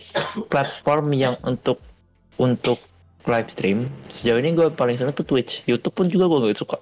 [0.51, 1.81] platform yang untuk
[2.37, 2.77] untuk
[3.23, 3.87] live stream
[4.19, 5.63] sejauh ini gue paling seneng tuh Twitch.
[5.63, 6.77] YouTube pun juga gue gak suka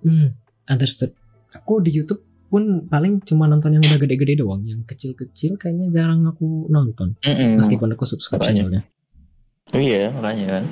[0.00, 0.34] Hmm,
[0.66, 1.12] understood.
[1.52, 4.64] Aku di YouTube pun paling cuma nonton yang udah gede-gede doang.
[4.64, 7.16] Yang kecil-kecil kayaknya jarang aku nonton.
[7.60, 8.56] Meskipun aku subscribe Makanya.
[8.56, 8.82] channelnya.
[9.68, 10.64] iya makanya kan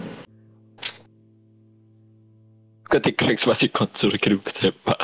[2.87, 4.97] ketika ekspansi konsol kirim ke siapa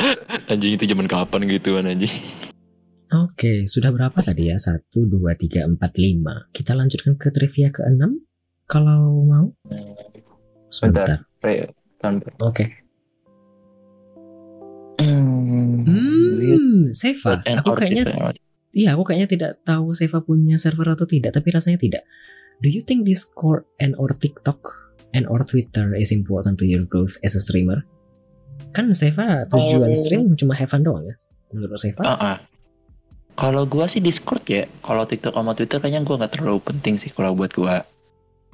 [0.48, 2.08] anjing itu zaman kapan gitu kan anjing
[3.12, 4.56] Oke, sudah berapa tadi ya?
[4.56, 6.48] 1, 2, 3, 4, 5.
[6.48, 8.08] Kita lanjutkan ke trivia ke-6.
[8.64, 9.52] Kalau mau.
[10.72, 11.20] Sebentar.
[12.40, 12.64] Oke.
[12.64, 12.81] hmm,
[16.82, 17.38] Hmm, Seva.
[17.62, 18.32] Aku kayaknya, gitu ya.
[18.74, 22.02] iya aku kayaknya tidak tahu Seva punya server atau tidak, tapi rasanya tidak.
[22.58, 24.58] Do you think Discord and or TikTok
[25.12, 27.82] and or Twitter is important to your growth as a streamer?
[28.72, 29.98] Kan Seva tujuan Oh.
[29.98, 31.14] stream cuma have fun doang ya,
[31.50, 32.02] menurut Seva.
[32.02, 32.36] Ah, ah.
[33.32, 34.68] Kalau gua sih Discord ya.
[34.84, 37.80] Kalau TikTok sama Twitter kayaknya gua nggak terlalu penting sih kalau buat gua.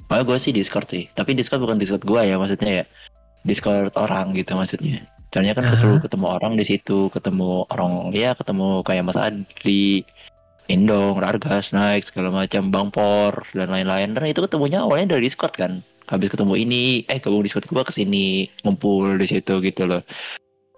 [0.07, 1.05] Malah gua sih Discord sih.
[1.13, 2.85] Tapi Discord bukan Discord gua ya maksudnya ya.
[3.43, 5.03] Discord orang gitu maksudnya.
[5.29, 5.71] Soalnya kan Ah.
[5.77, 10.01] ketemu ketemu orang di situ, ketemu orang ya ketemu kayak Mas Adli,
[10.65, 14.13] Indong, Rargas, Naik segala macam, Bang Por dan lain-lain.
[14.13, 15.81] Dan itu ketemunya awalnya dari Discord kan.
[16.05, 20.01] Habis ketemu ini, eh gabung Discord gua ke sini, ngumpul di situ gitu loh.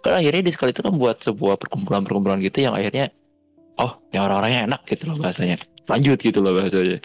[0.04, 3.12] Kan akhirnya Discord itu kan buat sebuah perkumpulan-perkumpulan gitu yang akhirnya
[3.78, 7.00] oh yang orang-orangnya enak gitu loh bahasanya lanjut gitu loh bahasanya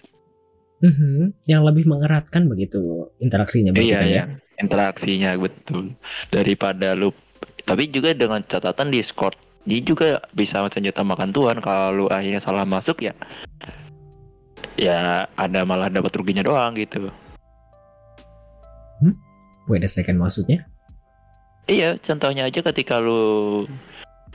[0.76, 4.12] Mhm, Yang lebih mengeratkan begitu interaksinya bagi iya kita ya.
[4.12, 4.24] iya
[4.60, 5.96] interaksinya betul
[6.28, 7.12] daripada lu
[7.66, 9.34] tapi juga dengan catatan Discord
[9.66, 13.12] dia juga bisa senjata makan tuan kalau akhirnya salah masuk ya
[14.78, 17.10] ya ada malah dapat ruginya doang gitu
[19.66, 20.62] Wait a second maksudnya?
[21.66, 23.66] iya contohnya aja ketika lu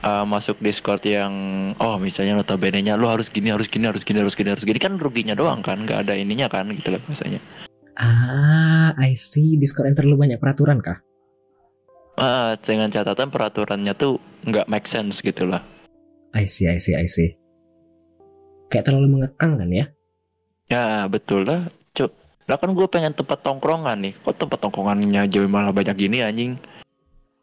[0.04, 1.32] uh, masuk Discord yang
[1.80, 5.00] oh misalnya notabene-nya lu harus gini harus gini harus gini harus gini harus gini kan
[5.00, 7.40] ruginya doang kan nggak ada ininya kan gitu loh bahasanya
[7.92, 9.60] Ah, I see.
[9.60, 11.04] Discord yang terlalu banyak peraturan kah?
[12.20, 15.64] Ah, dengan catatan peraturannya tuh nggak make sense gitu lah.
[16.36, 17.36] I see, I see, I see.
[18.68, 19.86] Kayak terlalu mengekang kan ya?
[20.68, 22.12] Ya betul lah, cuk.
[22.48, 24.14] Lah kan gue pengen tempat tongkrongan nih.
[24.24, 26.56] Kok tempat tongkrongannya jauh malah banyak gini anjing.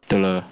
[0.06, 0.42] Itu loh.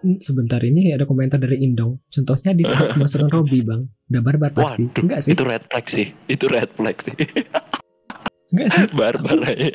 [0.00, 2.00] Hmm, Sebentar ini ada komentar dari Indong.
[2.08, 3.84] Contohnya Discord kemasukan Robby bang.
[4.12, 4.88] Udah barbar pasti.
[4.88, 5.32] Waduh, Enggak sih?
[5.36, 6.06] Itu red flag sih.
[6.28, 7.14] Itu red flag sih.
[8.54, 8.84] Enggak sih.
[8.94, 9.68] Barbar aja.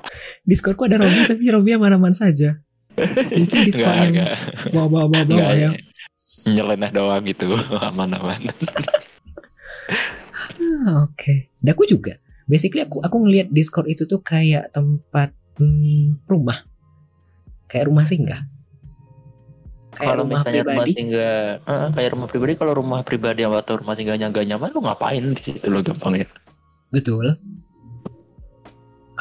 [0.48, 2.60] Discordku ada Robby tapi Robby yang mana-mana saja.
[2.96, 4.36] Mungkin Discord yang enggak.
[4.70, 5.70] bawa-bawa Enggak, ya.
[6.48, 7.52] Nyeleneh doang gitu.
[7.88, 8.52] Aman-aman.
[10.34, 11.50] Ah, Oke.
[11.60, 12.20] Dan aku juga.
[12.44, 16.60] Basically aku aku ngelihat Discord itu tuh kayak tempat hmm, rumah.
[17.68, 18.44] Kayak rumah singgah.
[19.94, 20.92] Kayak Kalau rumah misalnya rumah pribadi.
[20.98, 25.24] singgah, eh, kayak rumah pribadi, kalau rumah pribadi atau rumah singgahnya gak nyaman, lu ngapain
[25.38, 26.26] di situ lo gampang ya?
[26.90, 27.38] Betul.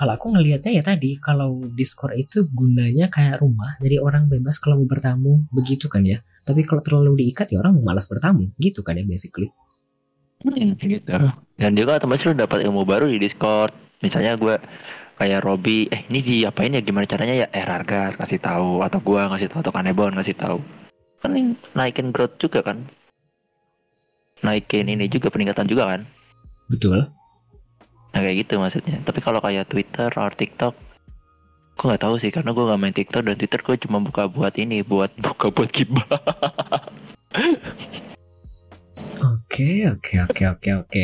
[0.04, 4.84] Kalau aku ngelihatnya ya tadi, kalau Discord itu gunanya kayak rumah, jadi orang bebas kalau
[4.84, 6.20] mau bertamu, begitu kan ya.
[6.44, 9.48] Tapi kalau terlalu diikat ya orang malas bertamu, gitu kan ya basically.
[10.44, 11.08] Hmm, gitu.
[11.56, 13.72] Dan juga otomatis lu dapat ilmu baru di Discord.
[14.04, 14.60] Misalnya gue
[15.16, 17.48] kayak Robby, eh ini diapain ya gimana caranya ya?
[17.56, 20.60] Eh Rarga kasih tahu atau gua ngasih tahu atau Kanebon ngasih tahu.
[21.24, 22.84] Kan ini naikin growth juga kan?
[24.44, 26.04] Naikin ini juga peningkatan juga kan?
[26.68, 27.08] Betul.
[28.14, 29.02] Nah kayak gitu maksudnya.
[29.02, 30.74] Tapi kalau kayak Twitter atau TikTok,
[31.74, 34.54] gue nggak tahu sih karena gue nggak main TikTok dan Twitter gue cuma buka buat
[34.62, 36.06] ini, buat buka buat gibah.
[39.24, 41.04] Oke, oke, oke, oke, oke.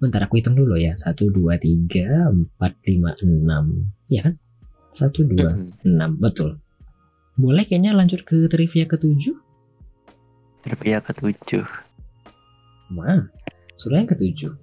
[0.00, 0.96] Bentar aku hitung dulu ya.
[0.96, 4.08] 1, 2, 3, 4, 5, 6.
[4.08, 4.34] Ya kan?
[4.96, 6.24] 1, 2, 6.
[6.24, 6.56] Betul.
[7.36, 9.36] Boleh kayaknya lanjut ke trivia ke-7?
[10.64, 11.64] Trivia ketujuh.
[12.96, 13.28] Wah,
[13.76, 14.56] sudah yang ke-7.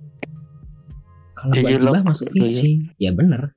[1.38, 2.78] Kalau Do buat gibah love masuk do you- fishing.
[2.98, 3.54] Ya bener.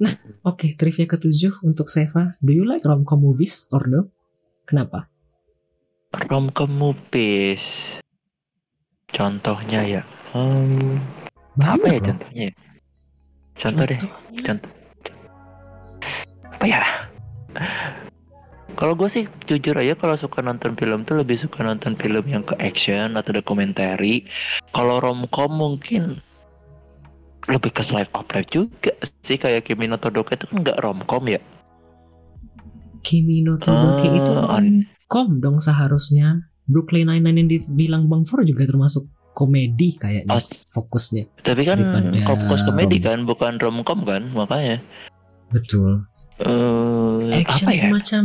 [0.00, 0.16] Nah,
[0.48, 0.72] oke.
[0.80, 2.32] trivia ke-7 untuk Seva.
[2.40, 4.08] Do you like rom-com movies or no?
[4.64, 5.12] Kenapa?
[6.12, 7.60] Romcom movies.
[9.12, 10.02] Contohnya ya.
[10.32, 10.96] Hmm,
[11.60, 12.04] apa ya loh.
[12.08, 12.42] contohnya?
[12.48, 12.52] ya?
[13.60, 14.00] Contoh deh.
[14.40, 14.72] Contoh.
[16.56, 16.80] Apa ya?
[18.72, 22.40] Kalau gue sih jujur aja kalau suka nonton film tuh lebih suka nonton film yang
[22.40, 24.24] ke action atau dokumentari.
[24.72, 26.24] Kalau romcom mungkin
[27.44, 31.24] lebih ke slice of life juga sih kayak Kimi no Todoke itu kan nggak romcom
[31.26, 31.40] ya.
[33.02, 36.46] Kimi no Todoke Ah, itu an- rom-com dong seharusnya.
[36.62, 39.02] Brooklyn Nine-Nine yang dibilang Bang Fur juga termasuk
[39.32, 41.26] komedi kayaknya Oh, fokusnya.
[41.42, 41.82] tapi kan
[42.22, 44.78] fokus komedi rom- kan bukan romcom kan makanya.
[45.50, 46.06] Betul.
[46.38, 47.82] Eh Action apa ya?
[47.82, 48.24] semacam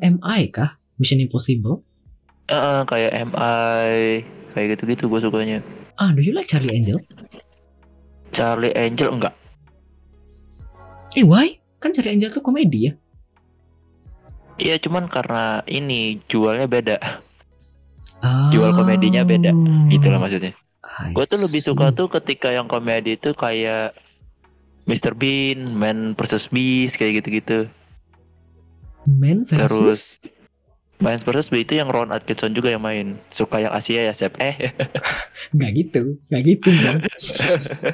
[0.00, 0.70] MI kah?
[0.96, 1.86] Mission Impossible?
[2.46, 5.58] Eh, kayak MI kayak gitu-gitu gue sukanya.
[5.94, 6.98] Ah, do you like Charlie Angel?
[8.36, 9.32] Charlie Angel enggak.
[11.16, 11.56] Eh, why?
[11.80, 12.92] Kan Charlie Angel tuh komedi ya?
[14.60, 16.96] Iya cuman karena ini jualnya beda.
[18.20, 18.52] Ah.
[18.52, 19.52] Jual komedinya beda,
[19.88, 20.52] Itulah maksudnya.
[21.12, 23.92] Gue tuh lebih suka tuh ketika yang komedi itu kayak
[24.88, 25.12] Mr.
[25.12, 27.68] Bean, Man vs Beast kayak gitu-gitu.
[29.04, 30.00] Man versus Terus
[30.96, 33.20] Vs Beast itu yang Ron Atkinson juga yang main.
[33.28, 34.32] Suka yang Asia ya, Sep.
[34.40, 34.72] Eh,
[35.56, 37.04] nggak gitu, nggak gitu dong.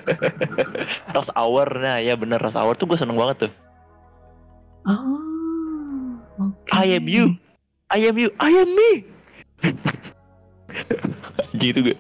[1.14, 3.52] Rush Hour, nah ya bener Rush Hour tuh gue seneng banget tuh.
[4.86, 6.70] Oh, oke.
[6.70, 7.34] I am you.
[7.90, 8.90] I am you, I am me.
[11.62, 11.98] gitu gue.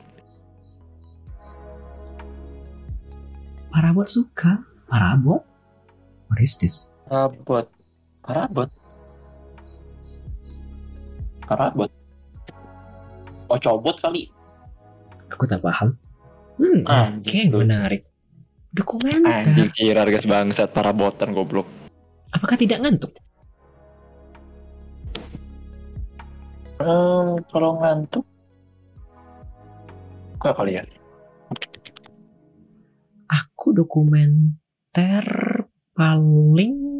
[3.74, 4.54] Parabot suka.
[4.86, 5.42] Parabot?
[6.30, 6.94] What is this?
[7.10, 7.66] Parabot.
[8.22, 8.70] Parabot.
[11.52, 11.90] Parabot.
[13.52, 14.32] Oh cobot kali.
[15.28, 15.92] Aku tak paham.
[16.56, 17.60] Hmm, oke, Anjing lu.
[17.60, 18.08] menarik.
[18.72, 19.44] Dokumenter.
[19.44, 21.68] Anjing kira guys bangsat parabotan goblok.
[22.32, 23.12] Apakah tidak ngantuk?
[26.80, 28.24] Hmm, kalau ngantuk
[30.40, 30.82] Enggak kali ya.
[33.30, 35.22] Aku dokumenter
[35.94, 36.91] paling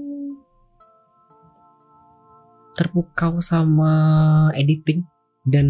[2.73, 3.93] terpukau sama
[4.55, 5.05] editing
[5.45, 5.69] dan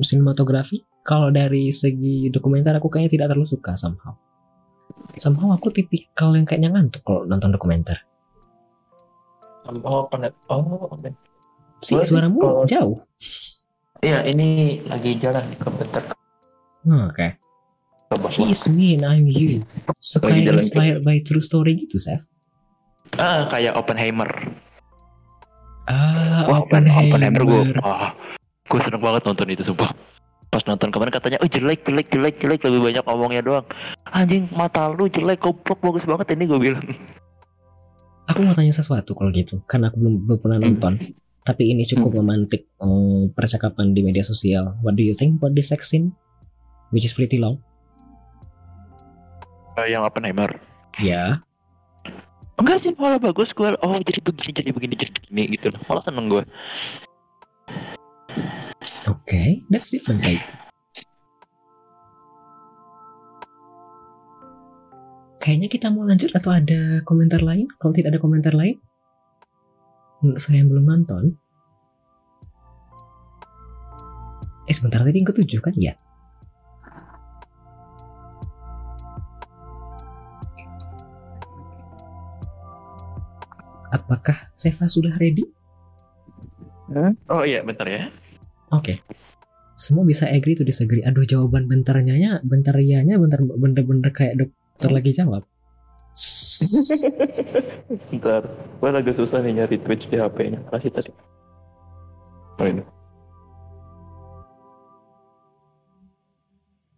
[0.00, 0.82] sinematografi.
[1.04, 4.16] Kalau dari segi dokumenter aku kayaknya tidak terlalu suka somehow.
[5.20, 8.00] Somehow aku tipikal yang kayaknya ngantuk kalau nonton dokumenter.
[9.64, 10.32] Oh, penet.
[10.48, 11.08] Oh, oke.
[11.80, 12.98] Si suaramu kalau- jauh.
[14.04, 16.04] Iya, ini lagi jalan ke bentar
[16.84, 17.40] Hmm, Oke.
[18.12, 18.28] ke bawah.
[18.28, 19.64] He is me and I'm you.
[19.96, 22.28] So kayak inspired by true story gitu, Seth.
[23.16, 24.28] Ah, kayak Oppenheimer.
[25.84, 27.76] Ah, Wah, Oppenheimer gue, Oppenheimer.
[27.80, 28.16] wah,
[28.64, 29.92] gue seneng banget nonton itu sumpah.
[30.48, 33.66] Pas nonton kemarin katanya, oh jelek, jelek, jelek, jelek, lebih banyak ngomongnya doang.
[34.06, 36.84] Anjing, mata lu jelek, goblok, bagus banget ini gue bilang.
[38.24, 40.66] Aku mau tanya sesuatu kalau gitu, karena aku belum, belum pernah Hmm.
[40.70, 40.94] nonton.
[41.44, 44.80] Tapi ini cukup memantik eh, percakapan di media sosial.
[44.80, 46.16] What do you think about this sex scene?
[46.88, 47.60] Which is pretty long.
[49.76, 50.56] Eh, yang Oppenheimer.
[50.96, 51.44] Ya.
[52.54, 53.70] Enggak sih, malah bagus gue.
[53.82, 55.68] Oh, jadi begini, jadi begini, jadi begini gitu.
[55.90, 56.42] Malah seneng gue.
[59.10, 60.44] Oke, that's different type.
[65.42, 67.68] Kayaknya kita mau lanjut atau ada komentar lain?
[67.76, 68.80] Kalau tidak ada komentar lain,
[70.24, 71.36] menurut saya yang belum nonton.
[74.64, 75.76] Eh sebentar tadi yang ketujuh kan?
[75.76, 76.00] Ya.
[84.04, 85.48] Apakah Seva sudah ready?
[87.32, 88.12] Oh iya, bentar ya.
[88.68, 89.00] Oke.
[89.74, 91.02] Semua bisa agree to disagree.
[91.02, 95.42] Aduh jawaban bentarnya nya, bentar ianya bentar bener-bener kayak dokter lagi jawab.
[98.12, 98.46] Bentar,
[98.78, 100.62] gue agak susah nih nyari Twitch di HP-nya.
[100.70, 101.10] Kasih tadi.
[102.62, 102.86] Oh ini.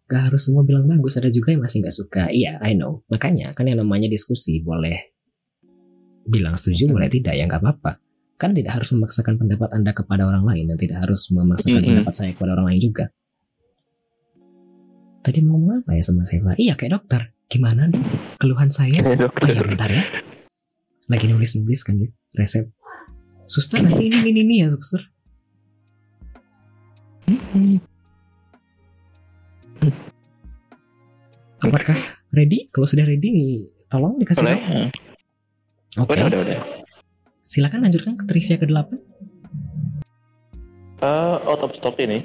[0.07, 2.29] Gak harus semua bilang bagus, ada juga yang masih gak suka.
[2.29, 3.03] Iya, I know.
[3.09, 5.16] Makanya kan yang namanya diskusi boleh
[6.27, 8.03] bilang setuju, boleh tidak, ya nggak apa-apa.
[8.37, 11.91] Kan tidak harus memaksakan pendapat Anda kepada orang lain dan tidak harus memaksakan Mm-mm.
[11.97, 13.05] pendapat saya kepada orang lain juga.
[15.25, 16.53] Tadi mau ngomong apa ya sama Seva?
[16.55, 17.33] Iya kayak dokter.
[17.47, 17.89] Gimana
[18.37, 18.95] keluhan saya?
[19.01, 19.51] Eh, Oh dokter.
[19.51, 20.05] iya bentar ya.
[21.07, 22.69] Lagi nulis-nulis kan ya resep.
[23.47, 25.07] Suster nanti ini ini ini ya suster.
[31.63, 31.97] Apakah
[32.31, 32.69] ready?
[32.69, 34.91] Kalau sudah ready, tolong dikasih Boleh?
[35.97, 36.13] Oke.
[36.13, 36.61] Udah, udah, udah.
[37.49, 38.91] Silakan lanjutkan ke trivia ke-8.
[40.97, 42.21] Eh, out of stock ini.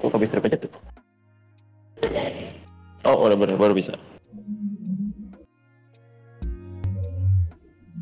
[0.00, 0.72] Kok habis trip aja tuh?
[3.02, 3.98] Oh, udah bener, baru bisa.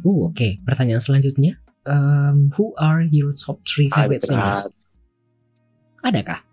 [0.05, 0.63] Uh, oke.
[0.63, 1.59] Pertanyaan selanjutnya.
[1.89, 4.69] Um, who are your top three favorite singers?
[6.05, 6.45] Adakah?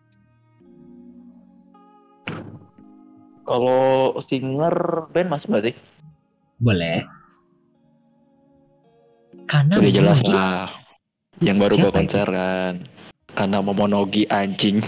[3.48, 4.76] Kalau singer
[5.12, 5.76] band masuk gak sih?
[6.60, 7.08] Boleh.
[9.48, 10.70] Karena Udah jelas lah.
[11.40, 12.74] Yang baru Siapa gua konser kan.
[13.32, 14.84] Karena Momonogi anjing.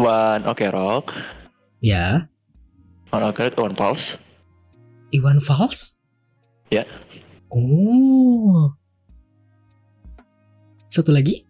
[0.00, 1.12] One Oke Rock,
[1.84, 2.30] Ya,
[3.12, 4.16] One Oke Rock, One Pulse.
[5.10, 5.98] Iwan Fals?
[6.70, 6.86] Ya.
[7.50, 8.72] Oh.
[10.88, 11.44] Satu lagi?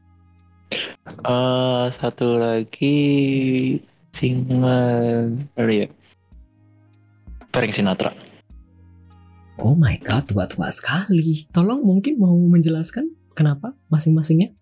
[1.07, 2.99] Eh satu lagi
[4.21, 5.87] apa ya?
[7.51, 8.14] Frank Sinatra.
[9.61, 11.44] Oh my god, tua-tua sekali.
[11.53, 14.57] Tolong mungkin mau menjelaskan kenapa masing-masingnya?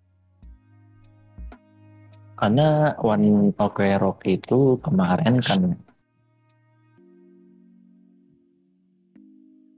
[2.39, 5.75] Karena One Ok Rock itu kemarin kan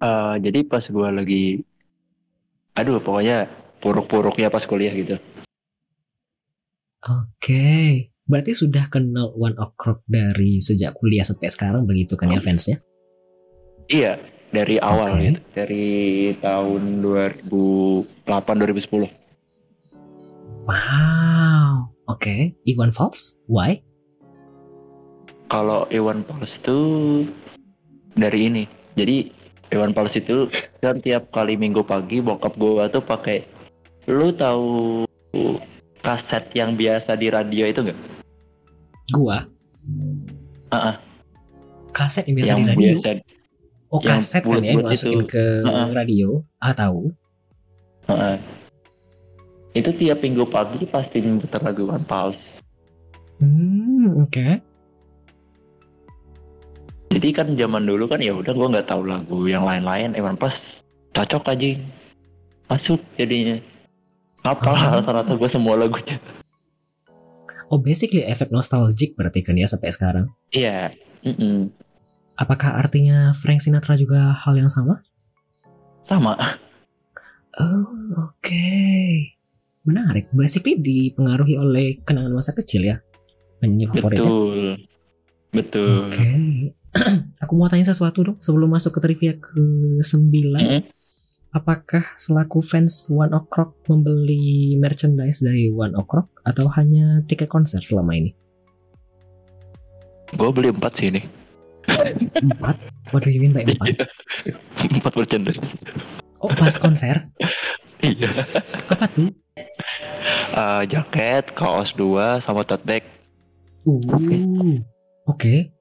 [0.00, 1.60] eh jadi pas gua lagi
[2.72, 3.48] aduh pokoknya
[3.80, 5.16] puruk-puruknya pas kuliah gitu.
[7.04, 8.08] Oke.
[8.28, 12.80] Berarti sudah kenal One Ok Rock dari sejak kuliah sampai sekarang begitu kan ya fansnya?
[13.90, 14.22] Iya,
[14.54, 15.22] dari awal Oke.
[15.26, 15.38] gitu.
[15.58, 15.88] Dari
[16.38, 18.06] tahun 2008
[18.62, 19.10] 2010.
[20.70, 21.90] Wow.
[22.06, 22.54] Oke.
[22.62, 23.34] Iwan Fals?
[23.50, 23.82] Why?
[25.50, 26.78] Kalau Iwan Fals itu
[28.14, 28.64] dari ini.
[28.94, 29.34] Jadi
[29.74, 30.46] Iwan Fals itu
[30.78, 33.42] kan tiap kali minggu pagi bokap gua tuh pakai
[34.06, 35.02] lu tahu
[36.02, 37.98] kaset yang biasa di radio itu enggak?
[39.10, 39.42] Gua.
[40.70, 40.96] Ah, ah,
[41.90, 42.78] Kaset yang biasa yang di radio.
[43.02, 43.10] biasa
[43.90, 45.30] oh, kaset kan ya masukin itu.
[45.30, 45.86] ke Heeh.
[45.90, 46.28] radio.
[46.56, 47.10] Ah, tahu.
[48.06, 48.36] ah, ah.
[49.70, 52.38] Itu tiap minggu pagi pasti muter lagu Iwan Fals.
[53.38, 54.46] Hmm, oke.
[57.10, 60.54] Jadi kan zaman dulu kan ya udah gua nggak tahu lagu yang lain-lain Iwan Fals
[61.10, 61.74] cocok aja
[62.66, 63.58] masuk jadinya
[64.40, 64.90] apa Ah.
[64.96, 66.22] rata-rata gue semua lagunya
[67.66, 70.26] Oh, basically efek nostalgic berarti kan ya sampai sekarang.
[70.50, 71.66] iya mm-mm.
[72.40, 75.04] Apakah artinya Frank Sinatra juga hal yang sama?
[76.08, 76.34] sama
[77.60, 77.86] Oh,
[78.16, 78.66] oke.
[79.84, 80.32] Menarik.
[80.32, 82.96] Basically dipengaruhi oleh kenangan masa kecil ya.
[83.60, 84.24] Penyanyi favoritnya.
[84.24, 84.60] betul
[85.52, 86.28] betul Oke.
[87.44, 89.60] Aku mau tanya sesuatu dong sebelum masuk ke trivia ke
[90.00, 90.00] 9.
[90.00, 90.82] Mm-mm.
[91.52, 97.50] Apakah selaku fans One Ok Rock membeli merchandise dari One Ok Rock atau hanya tiket
[97.50, 98.32] konser selama ini?
[100.30, 101.39] gue beli empat sih ini
[102.40, 102.76] Empat?
[103.10, 103.86] What do you mean by empat?
[103.88, 104.06] Iya.
[104.80, 105.60] empat merchandise
[106.40, 107.28] Oh, pas konser?
[108.00, 108.32] iya
[108.88, 109.28] Apa tuh?
[110.50, 113.04] Eh, jaket kaos dua sama tote bag
[113.88, 113.96] Uh,
[115.24, 115.72] oke.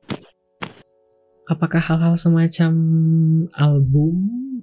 [1.52, 2.72] Apakah hal-hal semacam
[3.52, 4.16] album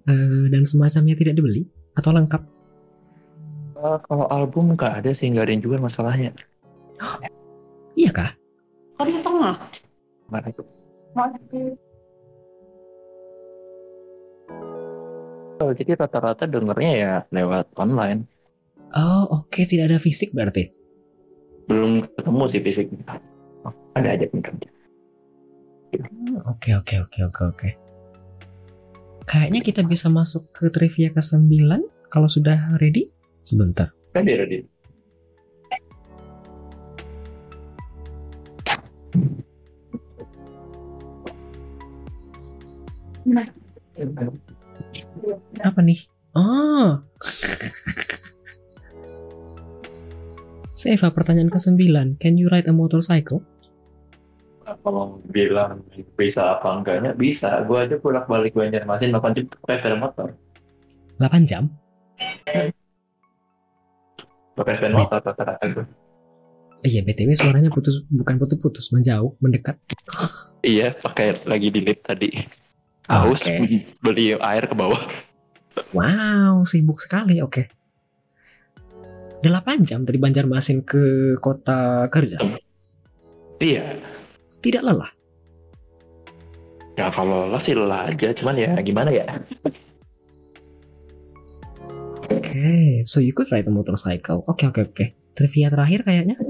[0.09, 2.41] eh, dan semacamnya tidak dibeli atau lengkap?
[3.77, 6.33] Eh, kalau album nggak ada sih nggak ada yang jual masalahnya
[7.93, 8.33] Iya kah?
[8.97, 9.61] Oh di tengah.
[10.33, 10.65] Mana itu?
[15.57, 18.29] Oh, jadi rata-rata dengernya ya lewat online.
[18.93, 20.69] Oh, oke, tidak ada fisik berarti.
[21.67, 22.87] Belum ketemu sih fisik.
[23.65, 24.29] Oh, ada aja.
[24.29, 24.45] Hmm,
[26.53, 27.69] Oke, oke, oke, oke, oke.
[29.27, 31.49] Kayaknya kita bisa masuk ke trivia ke-9
[32.13, 33.09] kalau sudah ready.
[33.43, 33.91] Sebentar.
[34.13, 34.61] Kan dia ready.
[45.63, 45.99] Apa nih?
[46.37, 47.01] Oh.
[50.77, 52.21] Seva, pertanyaan ke-9.
[52.21, 53.41] Can you ride a motorcycle?
[54.67, 55.83] Kalau bilang
[56.19, 57.65] bisa apa enggaknya bisa.
[57.65, 60.29] Gue aja pulang balik Banjarmasin 8 jam pakai motor.
[61.19, 61.71] 8 jam?
[64.55, 65.87] Pakai sepeda motor rata-rata gue.
[66.85, 69.81] Iya, BTW suaranya putus, bukan putus-putus, menjauh, mendekat.
[70.61, 72.29] Iya, pakai lagi di lift tadi.
[73.07, 73.87] Haus Oke.
[74.03, 75.07] beli air ke bawah.
[75.95, 77.71] Wow, sibuk sekali, oke.
[79.45, 82.41] 8 jam dari Banjarmasin ke kota kerja.
[83.63, 83.95] Iya.
[84.59, 85.13] Tidak lelah.
[86.97, 89.29] Ya kalau lelah sih lelah aja, cuman ya gimana ya?
[92.27, 94.43] Oke, so you could ride a motorcycle.
[94.51, 95.05] Oke, oke, oke.
[95.37, 96.41] Trivia terakhir kayaknya.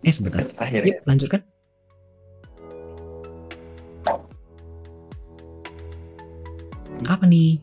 [0.00, 0.48] Eh, sebentar.
[0.56, 0.96] Akhirnya.
[0.96, 1.44] Yuk, lanjutkan.
[7.20, 7.60] Apa nih?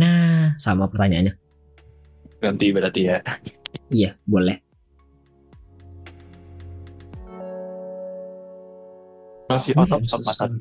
[0.00, 1.36] Nah, sama pertanyaannya.
[2.40, 3.20] Ganti berarti ya.
[3.92, 4.56] Iya, boleh.
[9.52, 10.56] Masih otot iya,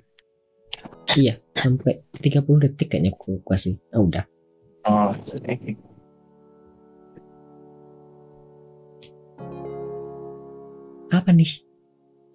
[1.15, 3.79] Iya, sampai 30 detik kayaknya aku kasih.
[3.95, 4.27] Oh, udah.
[4.91, 5.79] Oh, jadi.
[11.15, 11.63] Apa nih?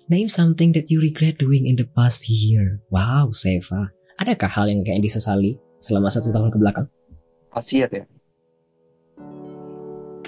[0.09, 2.81] Name something that you regret doing in the past year.
[2.89, 3.93] Wow, Seva.
[4.17, 6.87] Adakah hal yang kayak disesali selama satu tahun ke belakang?
[7.49, 8.05] pasir ya.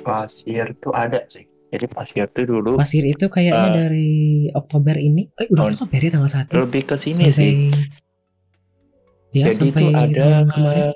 [0.01, 1.45] Pasir tuh ada sih.
[1.71, 3.75] Jadi pasir tuh dulu Pasir itu kayaknya Eh.
[3.77, 4.11] dari
[4.51, 5.31] Oktober ini.
[5.37, 6.59] Eh, udah Oktober ya tanggal 1.
[6.59, 7.35] lebih ke sini sampai...
[7.37, 7.53] sih.
[9.31, 10.91] Ya, Jadi sampai itu ada kemarin.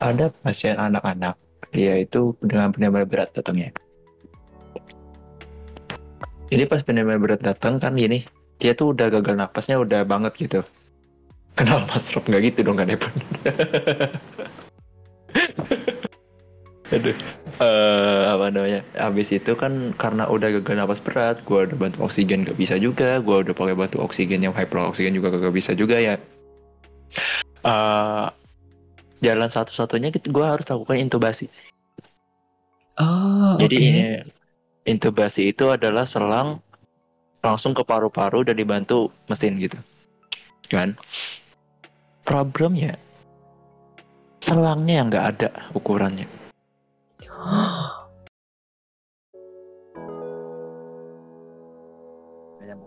[0.00, 1.34] ada pasien anak-anak.
[1.70, 3.68] Dia itu dengan penyakit berat datangnya.
[6.48, 8.24] Jadi pas penyakit berat datang kan gini,
[8.56, 10.60] dia tuh udah gagal napasnya udah banget gitu.
[11.60, 13.12] Kenal Mas Rob nggak gitu dong kan ya Bun?
[16.88, 17.12] Aduh.
[17.60, 18.80] Eh, apa namanya?
[18.96, 23.20] Habis itu kan karena udah gagal napas berat, gua udah bantu oksigen gak bisa juga,
[23.20, 26.16] gua udah pakai bantu oksigen yang hyper oksigen juga gak bisa juga ya.
[27.60, 28.26] Eh,
[29.20, 31.52] jalan satu-satunya gitu, gua harus lakukan intubasi.
[32.96, 33.60] Oh.
[33.60, 34.16] Jadi
[34.88, 36.64] intubasi itu adalah selang
[37.44, 39.76] langsung ke paru-paru dan dibantu mesin gitu.
[40.72, 40.96] Kan?
[42.24, 42.94] Problemnya
[44.40, 46.26] selangnya yang nggak ada ukurannya.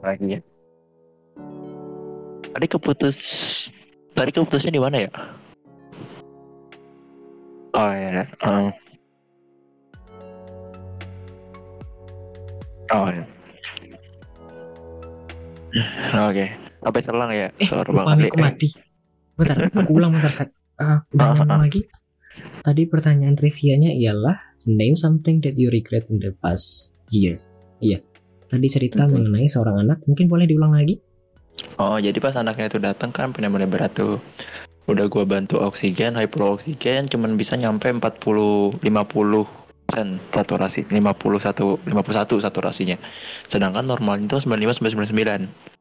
[0.03, 0.39] lagi ya.
[2.53, 3.17] Tadi keputus
[4.13, 5.11] tadi keputusnya di mana ya?
[7.73, 8.27] Oh ya.
[8.27, 8.71] eh.
[12.93, 13.23] Oh ya.
[16.29, 16.45] Oke,
[16.85, 17.49] sampai selang ya.
[17.57, 18.82] Eh, Sorry lupa aku mati.
[19.33, 20.31] Bentar, aku ulang bentar,
[21.09, 21.61] nyambung ah, ah.
[21.65, 21.81] lagi.
[22.61, 27.37] Tadi pertanyaan trivianya ialah name something that you regret in the past year.
[27.83, 28.01] Iya.
[28.47, 29.11] Tadi cerita Mhm.
[29.11, 31.01] mengenai seorang anak, mungkin boleh diulang lagi?
[31.77, 34.17] Oh, jadi pas anaknya itu datang kan benar-benar berat tuh.
[34.89, 39.45] Udah gua bantu oksigen, hyperoksigen cuman bisa nyampe 40 50
[39.85, 42.97] persen saturasi 51 51 saturasinya.
[43.47, 45.72] Sedangkan normalnya itu 95 sampai 99.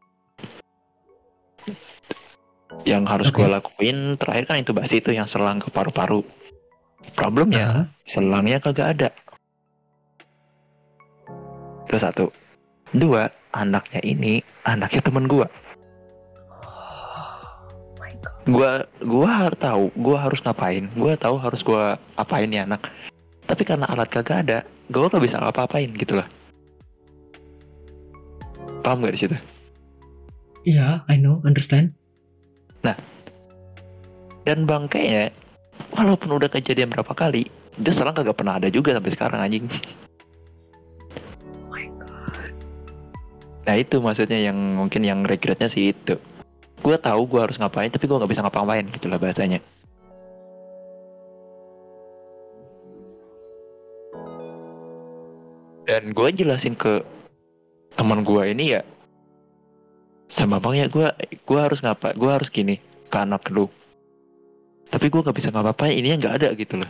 [2.82, 3.36] Yang harus Oke.
[3.38, 6.26] gua lakuin terakhir kan intubasi itu yang selang ke paru-paru.
[7.14, 9.08] Problemnya Ah, selangnya kagak ada.
[11.86, 12.26] Itu satu.
[12.92, 15.28] Dua, anaknya ini anaknya temen.
[15.28, 15.48] Oh
[18.00, 18.34] my god.
[18.48, 18.70] gua
[19.04, 22.90] gua harus tahu gua harus ngapain gua tahu harus gua apain nih anak
[23.46, 24.58] tapi karena alat kagak ada
[24.90, 26.26] gua gak bisa apa-apain gitu lah
[28.82, 29.36] paham gak di situ
[30.62, 31.98] Iya, I know, understand.
[34.42, 35.30] Dan bangkainya
[35.94, 37.46] walaupun udah kejadian berapa kali
[37.78, 39.64] dia selang kagak pernah ada juga sampai sekarang anjing.
[41.48, 42.52] Oh my god.
[43.64, 46.20] nah itu maksudnya yang mungkin yang regretnya sih itu.
[46.82, 49.62] Gua tahu gua harus ngapain tapi gua nggak bisa ngapa-ngapain gitulah bahasanya.
[55.82, 57.02] Dan gue jelasin ke
[57.98, 58.80] teman gue ini ya
[60.32, 61.08] sama bang ya gue
[61.44, 62.80] gue harus ngapa gue harus gini
[63.12, 63.68] ke anak lu.
[64.88, 66.88] Tapi gue nggak bisa ngapa-ngapain ini nggak ada gitu loh.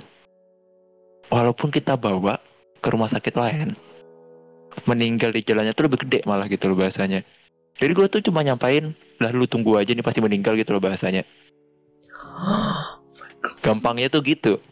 [1.27, 2.39] Walaupun kita bawa
[2.79, 3.75] ke rumah sakit lain
[4.87, 7.27] meninggal di jalannya tuh lebih gede malah gitu loh bahasanya.
[7.83, 11.27] Jadi gue tuh cuma nyampain lah lu tunggu aja nih pasti meninggal gitu loh bahasanya.
[13.59, 14.63] Gampangnya tuh gitu.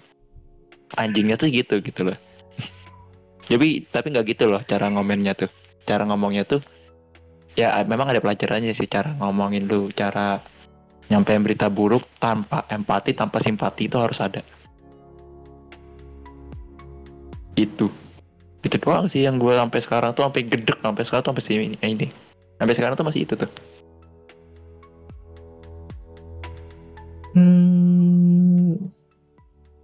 [0.94, 2.18] Anjingnya tuh gitu gitu loh.
[3.50, 5.50] Jadi tapi nggak gitu loh cara ngomennya tuh.
[5.82, 6.62] Cara ngomongnya tuh
[7.58, 10.38] ya memang ada pelajarannya sih cara ngomongin lu cara
[11.10, 14.42] nyampein berita buruk tanpa empati tanpa simpati itu harus ada.
[17.58, 17.90] Itu
[18.60, 21.76] itu doang sih yang gue sampai sekarang tuh sampai gedek sampai sekarang tuh sampai sini
[21.82, 22.08] ini.
[22.60, 23.50] Sampai sekarang tuh masih itu tuh.
[27.30, 28.90] Hmm,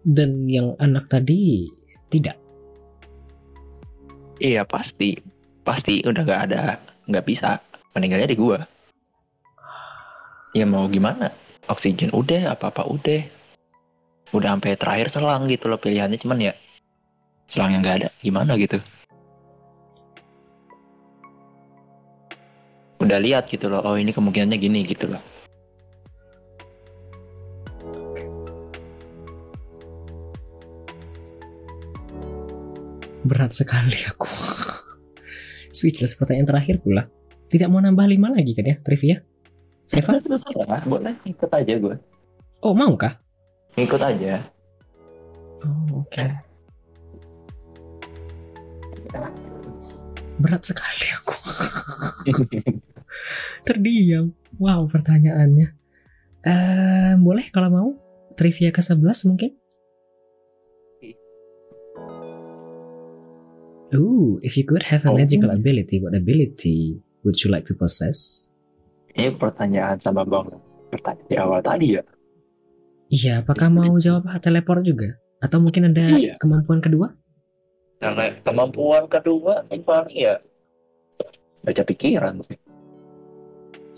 [0.03, 1.71] dan yang anak tadi
[2.11, 2.39] tidak.
[4.39, 5.19] iya pasti.
[5.67, 7.63] Pasti udah nggak ada nggak bisa.
[7.95, 8.61] Meninggalnya di gua.
[10.53, 11.33] Ya mau gimana?
[11.67, 13.23] Oksigen udah apa apa udah.
[14.35, 16.53] Udah sampai terakhir selang gitu loh pilihannya cuman ya
[17.47, 18.83] selang yang nggak ada gimana gitu?
[22.99, 25.23] Udah lihat gitu loh oh ini kemungkinannya gini gitu loh.
[33.27, 34.46] Berat sekali aku.
[35.77, 37.05] Speechless pertanyaan terakhir pula.
[37.53, 39.21] Tidak mau nambah lima lagi kan ya trivia?
[39.85, 40.17] Seva?
[40.25, 41.95] Terserah, boleh ikut aja gue
[42.65, 43.21] Oh mau kah?
[43.77, 44.41] ikut aja
[45.61, 46.25] Oh oke.
[50.41, 51.37] Berat sekali aku.
[53.69, 54.33] Terdiam.
[54.61, 55.69] Wow pertanyaannya.
[56.45, 57.89] Eh boleh kalau mau
[58.37, 59.57] trivia ke 11 mungkin?
[63.97, 65.17] Ooh, if you could have a Oh.
[65.17, 68.49] magical ability, what ability would you like to possess?
[69.17, 70.45] ini pertanyaan sama bang
[70.93, 72.05] pertanyaan di awal tadi ya
[73.09, 75.17] Iya, apakah mau jawab teleport juga?
[75.39, 76.37] Atau mungkin ada Iya.
[76.37, 77.17] kemampuan kedua?
[77.97, 80.37] karena kemampuan kedua yang paling ya
[81.65, 82.45] baca pikiran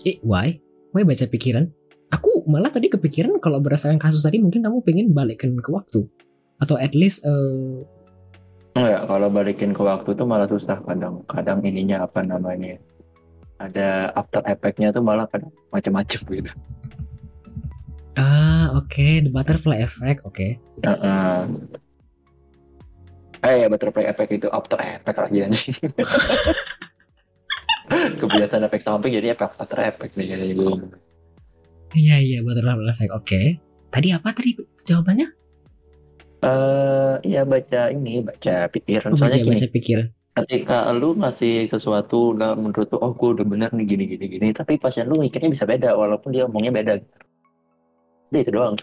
[0.01, 0.55] Eh, why?
[0.95, 1.67] Why baca pikiran?
[2.09, 6.07] Aku malah tadi kepikiran kalau berdasarkan kasus tadi mungkin kamu pengen balikin ke waktu.
[6.55, 7.83] Atau at least eh,
[8.79, 11.19] Enggak, kalau balikin ke waktu tuh malah susah kadang.
[11.27, 12.79] Kadang ininya apa namanya?
[13.59, 16.51] Ada after effect-nya tuh malah kadang macam-macam gitu.
[18.19, 20.47] ah oke the butterfly effect oke.
[20.83, 21.39] Heeh.
[23.39, 25.75] Eh, ya butterfly effect itu after effect lagi anjing.
[28.19, 30.71] Kebiasaan efek samping jadi efek after effect nih kayaknya gue.
[31.99, 33.41] Iya iya butterfly effect oke.
[33.91, 34.55] Tadi apa tadi
[34.87, 35.38] jawabannya?
[36.39, 39.11] Eh, iya baca ini, baca pikiran.
[39.11, 40.07] Oh, baca Soalnya gini, baca pikiran.
[40.39, 44.47] ketika lu ngasih sesuatu dan menurut lu, oh gue udah bener nih gini gini gini,
[44.55, 46.93] tapi pasien lu mikirnya bisa beda walaupun dia ngomongnya beda.
[48.31, 48.79] Udah itu doang,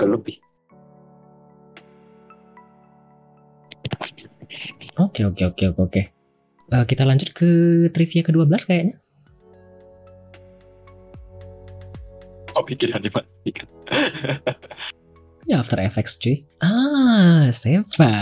[0.00, 0.40] gak lebih.
[4.96, 6.02] Oke oke oke oke oke.
[6.66, 7.50] Eh, kita lanjut ke
[7.92, 8.96] trivia ke-12 kayaknya.
[12.56, 13.68] Oh pikiran dimatikan.
[15.46, 16.42] Ya After Effects cuy.
[16.58, 18.12] Ah, Seva.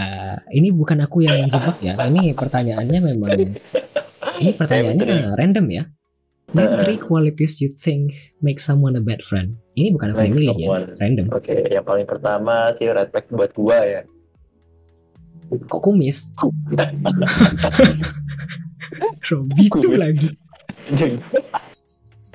[0.53, 1.97] Ini bukan aku yang menjebak ya.
[1.97, 3.31] Ini pertanyaannya memang
[4.41, 5.85] ini pertanyaannya random ya.
[6.55, 8.15] Name three qualities you think
[8.45, 9.57] make someone a bad friend.
[9.75, 10.69] Ini bukan aku yang milih ya.
[11.01, 11.27] Random.
[11.33, 14.03] Oke, yang paling pertama sih flag buat gua ya.
[15.49, 16.29] Kok kumis?
[19.33, 19.97] Robi itu Kumis.
[19.99, 20.29] lagi.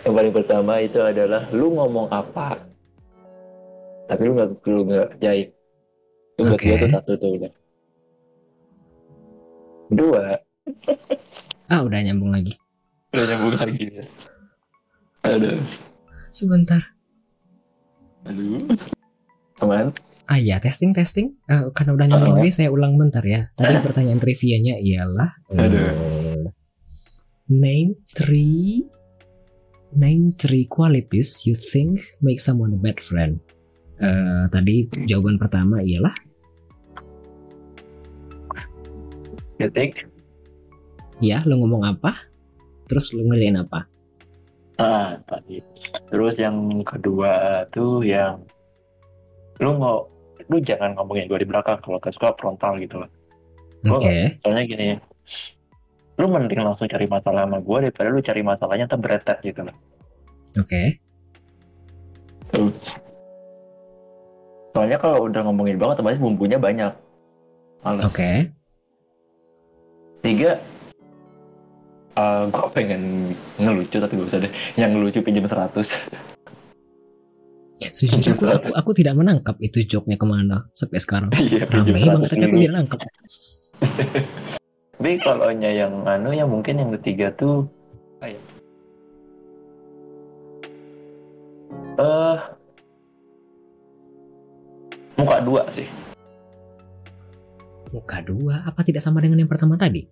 [0.02, 2.58] yang paling pertama itu adalah lu ngomong apa,
[4.10, 5.54] tapi lu nggak lu nggak jahit.
[6.34, 6.66] Itu buat Oke.
[6.66, 7.52] gua tuh satu tuh udah.
[9.90, 10.24] Dua,
[11.66, 12.54] Ah, udah nyambung lagi.
[13.10, 13.86] udah nyambung lagi.
[15.22, 15.60] Aduh,
[16.30, 16.82] Sebentar.
[18.22, 18.66] aduh.
[19.60, 19.90] Aman?
[20.26, 21.34] Ah ya, testing testing.
[21.46, 23.50] Eh, karena udah nyambung lagi, saya ulang bentar ya.
[23.54, 26.54] Tadi pertanyaan trivianya ialah Aduh.
[27.50, 28.86] name three
[29.90, 33.42] name three qualities you think make someone a bad friend.
[34.00, 36.16] Eh, tadi jawaban pertama ialah
[39.60, 40.08] You think?
[41.20, 42.16] ya lo ngomong apa,
[42.88, 43.84] terus lo ngerjain apa.
[44.80, 45.60] Ah, tadi.
[46.08, 46.56] Terus yang
[46.88, 48.40] kedua tuh yang
[49.60, 50.08] lu mau
[50.48, 53.12] lu jangan ngomongin gue di belakang kalau gak suka frontal gitu loh.
[53.92, 54.48] Oke, Oh.
[54.48, 54.88] Soalnya gini,
[56.16, 59.76] lu mending langsung cari masalah sama gue daripada lu cari masalahnya ntar beretet gitu loh.
[60.56, 60.84] oke,
[64.74, 66.94] Soalnya kalau udah ngomongin banget otomatis bumbunya banyak.
[67.84, 68.52] Oke.
[70.20, 70.60] Tiga,
[72.20, 73.02] Eh, gue pengen
[73.56, 74.52] ngelucu tapi gak usah deh.
[74.76, 75.88] Yang ngelucu pinjam 100.
[77.80, 81.32] Sejujurnya aku, aku, aku tidak menangkap itu joke-nya ke mana sampai sekarang.
[81.36, 83.00] Iya, Ramai banget 100 tapi aku tidak nangkap.
[85.00, 87.64] Tapi kalau yang anu yang mungkin yang ketiga tuh
[88.20, 88.36] kayak
[92.04, 92.38] eh
[95.20, 95.88] muka dua sih.
[97.92, 100.08] Muka dua, apa tidak sama dengan yang pertama tadi?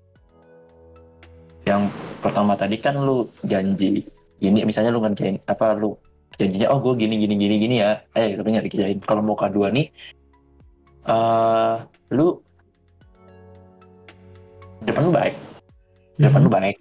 [1.64, 1.88] Yang
[2.20, 4.04] pertama tadi kan lu janji
[4.44, 5.96] ini misalnya lu ngerjain apa lu
[6.36, 8.04] janjinya oh gue gini gini gini gini ya.
[8.16, 9.88] Eh tapi nggak dikerjain kalau muka dua nih
[11.08, 11.76] eh
[12.12, 12.40] lu
[14.84, 15.36] depan lu baik.
[16.20, 16.78] Depan lu baik.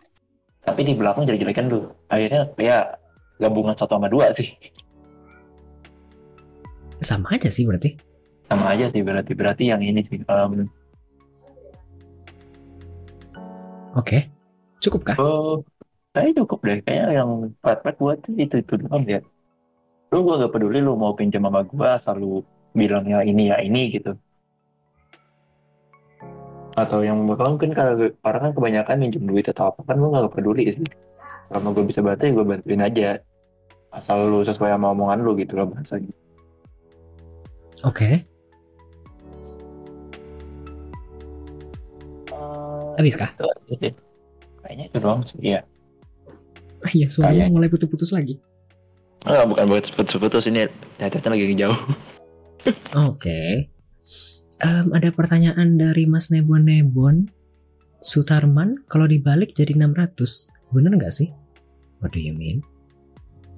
[0.66, 1.90] Tapi di belakang jadi jelekan lu.
[2.10, 2.78] Akhirnya ya
[3.38, 4.48] gabungan satu sama dua sih.
[7.04, 8.15] Sama aja sih berarti.
[8.46, 10.66] Sama aja sih berarti berarti yang ini sih um,
[13.96, 14.28] Oke.
[14.84, 15.16] Cukup kah?
[15.16, 15.64] oh
[16.12, 16.78] kayaknya cukup deh.
[16.84, 17.30] Kayaknya yang
[17.64, 19.20] flat buat itu itu doang ya.
[20.12, 22.44] Lu gua gak peduli lu mau pinjam sama gua asal lu
[22.76, 24.12] bilangnya ini ya ini gitu.
[26.76, 30.36] Atau yang kalau mungkin kalau orang kan kebanyakan minjem duit atau apa kan gua gak
[30.36, 30.88] peduli sih.
[31.46, 33.08] Kalau gue bisa bantu ya gue bantuin aja.
[33.94, 36.10] Asal lu sesuai sama omongan lu gitu loh bahasanya.
[37.86, 38.26] Oke.
[42.96, 43.30] Habis kah?
[44.64, 45.60] Kayaknya itu doang sih iya
[46.86, 48.38] Iya, suaranya mulai putus-putus lagi.
[49.26, 50.70] Enggak, bukan buat putus-putus ini
[51.00, 51.78] ternyata lagi jauh.
[53.10, 53.66] Oke.
[54.62, 57.26] Em, ada pertanyaan dari Mas Nebon Nebon.
[58.06, 60.54] Sutarman, kalau dibalik jadi 600.
[60.70, 61.26] Bener nggak sih?
[61.98, 62.62] What do you mean?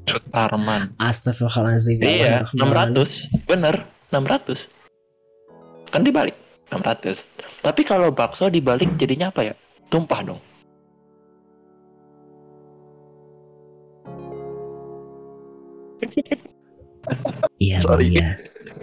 [0.08, 0.96] Sutarman.
[0.96, 2.00] Astagfirullahaladzim.
[2.00, 2.96] ya Iya, Allah, Rahman.
[2.96, 3.44] 600.
[3.44, 3.74] Bener,
[4.08, 4.72] 600.
[5.92, 6.36] Kan dibalik
[6.70, 7.24] 600.
[7.64, 9.54] Tapi kalau bakso dibalik jadinya apa ya?
[9.88, 10.40] Tumpah dong.
[17.58, 18.06] Iya, Bang, Sorry.
[18.14, 18.28] iya.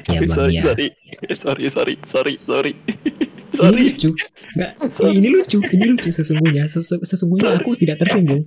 [0.05, 0.63] Iya, Bang, sorry, iya.
[0.65, 0.87] sorry,
[1.37, 2.73] sorry, sorry, sorry, sorry.
[2.75, 3.81] Ini sorry.
[3.87, 4.09] lucu.
[4.55, 5.57] Nggak, ya, ini lucu.
[5.63, 6.63] Ini lucu sesungguhnya.
[6.67, 8.43] Sesu- sesungguhnya aku tidak tersinggung.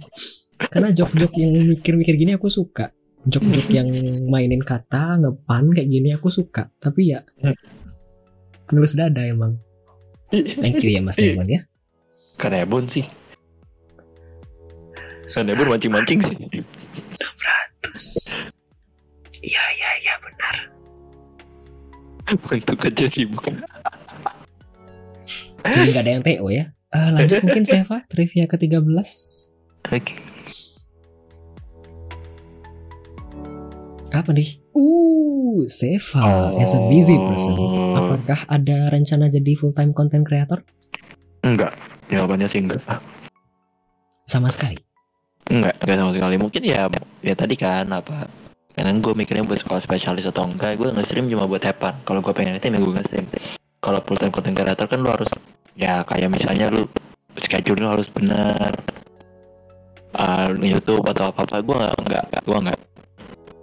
[0.58, 2.92] Karena jok-jok yang mikir-mikir gini aku suka.
[3.24, 3.88] Jok-jok yang
[4.28, 6.68] mainin kata, ngepan kayak gini aku suka.
[6.78, 7.22] Tapi ya,
[8.72, 9.56] ngelus dada emang.
[10.32, 11.34] Thank you ya Mas Iya.
[11.36, 11.60] Nebon ya.
[12.36, 13.04] Kanebon sih.
[15.28, 16.36] Kanebon mancing-mancing sih.
[17.80, 18.06] Terus.
[19.38, 20.54] Iya, iya, iya benar.
[22.28, 23.44] Untuk kerja sibuk.
[25.64, 26.64] Jadi nggak ada yang TO ya.
[26.88, 28.80] Eh, lanjut mungkin Seva, trivia ke-13.
[29.92, 30.16] Oke.
[34.08, 34.56] Apa nih?
[34.78, 37.58] Uh, Seva as a busy person.
[37.58, 37.98] Oh.
[37.98, 40.62] Apakah ada rencana jadi full time content creator?
[41.42, 41.74] Enggak.
[42.06, 42.78] Jawabannya sih enggak.
[44.30, 44.78] Sama sekali.
[45.50, 46.34] Enggak, enggak sama sekali.
[46.38, 46.86] Mungkin ya,
[47.26, 48.30] ya tadi kan apa?
[48.78, 51.98] Karena gue mikirnya buat sekolah spesialis atau enggak, gue nge-stream cuma buat hepan.
[52.06, 53.26] Kalau gue pengen itu, ya gue nge-stream.
[53.82, 55.30] Kalau full time content creator kan lu harus,
[55.74, 56.86] ya kayak misalnya lu
[57.42, 58.78] schedule lu harus benar.
[60.14, 62.78] Uh, YouTube atau apa apa, gue enggak, enggak, gue enggak.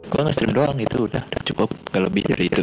[0.06, 2.62] Gue nge-stream doang itu udah, udah cukup, gak lebih dari itu.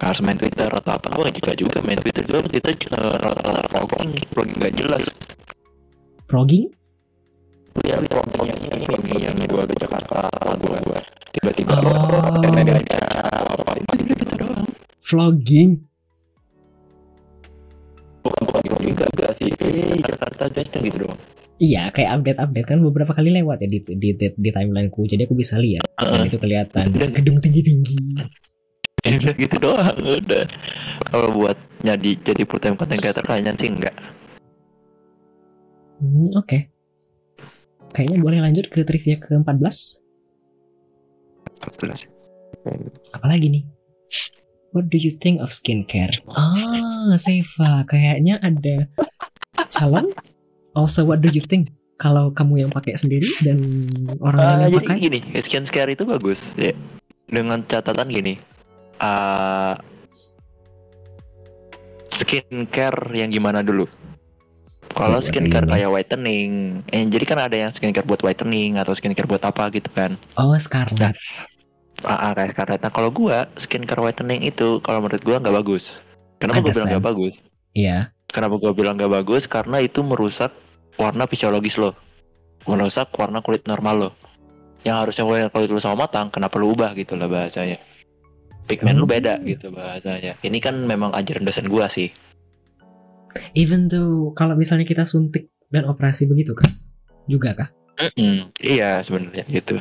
[0.00, 4.24] Harus main Twitter atau apa, gue juga juga main Twitter juga, Twitter uh, rata-rata vlogging,
[4.34, 5.04] vlogging gak jelas.
[6.28, 6.66] Vlogging?
[7.82, 10.30] ya vlogging yang ini vlogging yang gua ke Jakarta
[10.62, 11.00] gua gua
[11.34, 12.38] tiba-tiba Oh.
[12.54, 12.78] ada
[13.34, 14.62] apa apa gitu gitu doang
[15.02, 15.70] Vlogging?
[18.22, 21.18] bukan vlogging gak sih eh Jakarta kan gitu doang
[21.54, 25.34] Iya, kayak update-update kan beberapa kali lewat ya di di, di, di timelineku, jadi aku
[25.34, 25.86] bisa lihat.
[25.96, 27.98] Dan itu kelihatan Dan- gedung tinggi-tinggi.
[29.04, 30.48] ya udah gitu doang udah
[31.12, 33.92] kalau buat jadi jadi full time content creator kayaknya sih enggak
[35.94, 36.72] Hmm, Oke.
[37.92, 40.02] Kayaknya boleh lanjut ke trivia ke-14.
[43.12, 43.64] Apalagi nih?
[44.72, 46.18] What do you think of skincare?
[46.26, 48.90] Ah, Seva, kayaknya ada
[49.70, 50.10] calon.
[50.74, 51.70] Also, what do you think?
[51.94, 53.62] Kalau kamu yang pakai sendiri dan
[54.18, 54.96] orang lain Ah, yang jadi pakai?
[55.00, 56.74] gini skin care itu bagus ya
[57.24, 58.34] dengan catatan gini
[58.98, 59.78] ah
[62.10, 63.86] skincare yang gimana dulu
[64.90, 65.72] kalau Iya, skincare iya.
[65.72, 66.50] kayak whitening
[66.88, 70.50] eh, jadi kan ada yang skincare buat whitening atau skincare buat apa gitu kan Oh,
[70.54, 71.14] Scarlett.
[72.02, 75.94] ah, ah, kayak Scarlett nah kalau gua skincare whitening itu kalau menurut gua nggak bagus
[76.38, 77.34] kenapa gua bilang nggak bagus
[77.70, 77.98] Iya.
[78.28, 80.50] kenapa gua bilang nggak bagus karena itu merusak
[80.96, 81.94] warna fisiologis lo
[82.64, 84.10] merusak warna kulit normal lo
[84.86, 87.78] yang harusnya warna kulit lo sama matang kenapa lo ubah gitu lah bahasanya
[88.64, 89.14] pigmen lu Hmm.
[89.14, 92.08] beda gitu bahasanya ini kan memang ajaran dosen gua sih
[93.54, 96.70] Even though kalau misalnya kita suntik dan operasi begitu kan?
[97.26, 97.68] Juga kah?
[97.98, 99.78] Mm-mm, iya sebenarnya gitu.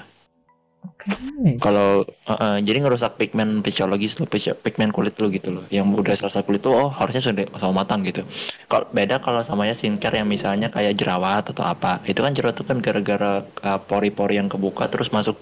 [0.84, 1.16] Oke.
[1.64, 5.64] Kalau uh, uh, jadi ngerusak pigmen fisiologis lo, pigmen kulit lo gitu loh.
[5.72, 8.28] Yang udah selesai kulit tuh oh harusnya sudah sama matang gitu.
[8.68, 12.04] Kalau beda kalau samanya skincare yang misalnya kayak jerawat atau apa.
[12.04, 15.40] Itu kan jerawat tuh kan gara-gara uh, pori-pori yang kebuka terus masuk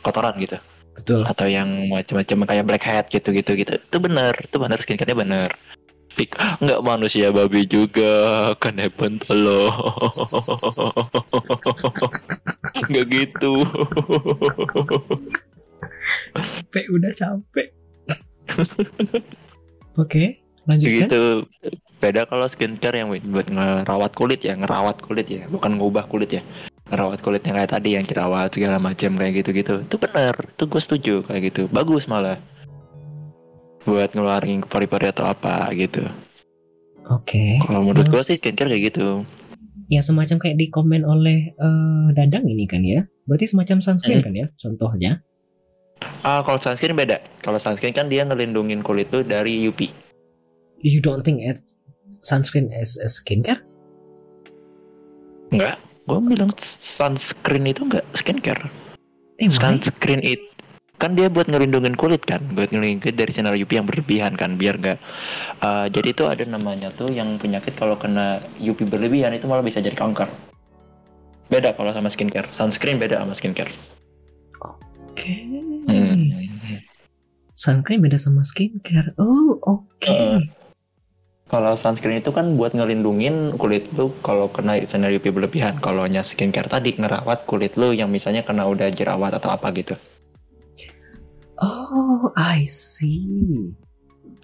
[0.00, 0.56] kotoran gitu.
[0.96, 1.22] Betul.
[1.28, 3.72] Atau yang macam-macam kayak blackhead gitu-gitu gitu.
[3.78, 5.50] Itu bener, itu bener skincare-nya bener.
[6.20, 8.12] Pik- Nggak manusia babi juga
[8.60, 9.72] kan hebat lo.
[12.92, 13.64] Nggak gitu.
[16.36, 17.68] Capek udah capek.
[19.96, 21.08] Oke, lanjutkan.
[21.08, 21.22] gitu.
[22.00, 26.42] Beda kalau skincare yang buat ngerawat kulit ya ngerawat kulit ya bukan ngubah kulit ya.
[26.88, 30.64] Ngerawat kulit yang kayak tadi yang jerawat segala macam kayak gitu gitu itu benar itu
[30.64, 31.62] gue setuju kayak gitu.
[31.68, 32.40] Bagus malah
[33.82, 36.04] buat ngeluarin pori-pori atau apa gitu
[37.06, 37.58] Oke.
[37.60, 39.24] kalau menurut gue sih skincare kayak gitu
[39.90, 43.10] Ya semacam kayak di komen oleh eh, Dadang ini kan ya.
[43.26, 44.26] Berarti semacam sunscreen Hmm.
[44.30, 45.12] kan ya contohnya.
[46.22, 49.90] ah kalau sunscreen beda kalau sunscreen kan dia ngelindungin kulit tuh dari UV
[50.78, 51.58] You don't think it
[52.20, 53.60] sunscreen as a skincare?
[55.50, 55.76] enggak
[56.06, 58.70] gue bilang sunscreen itu enggak skincare
[59.36, 59.58] Eh, why?
[59.76, 60.46] sunscreen itu
[61.00, 64.76] kan dia buat ngelindungin kulit kan buat ngelindungin dari sinar UV yang berlebihan kan biar
[64.76, 64.98] nggak
[65.64, 69.80] uh, jadi itu ada namanya tuh yang penyakit kalau kena UV berlebihan itu malah bisa
[69.80, 70.28] jadi kanker
[71.48, 73.72] beda kalau sama skincare sunscreen beda sama skincare
[75.10, 75.36] Oke.
[75.90, 76.32] Hmm.
[77.52, 79.12] Sunscreen beda sama skincare.
[79.20, 80.08] Oh, oke.
[80.08, 80.40] Heeh.
[81.50, 86.22] kalau sunscreen itu kan buat ngelindungin kulit lu kalau kena sinar UV berlebihan kalau nya
[86.22, 89.98] skincare tadi ngerawat kulit lu yang misalnya kena udah jerawat atau apa gitu
[91.60, 93.72] Oh, I see.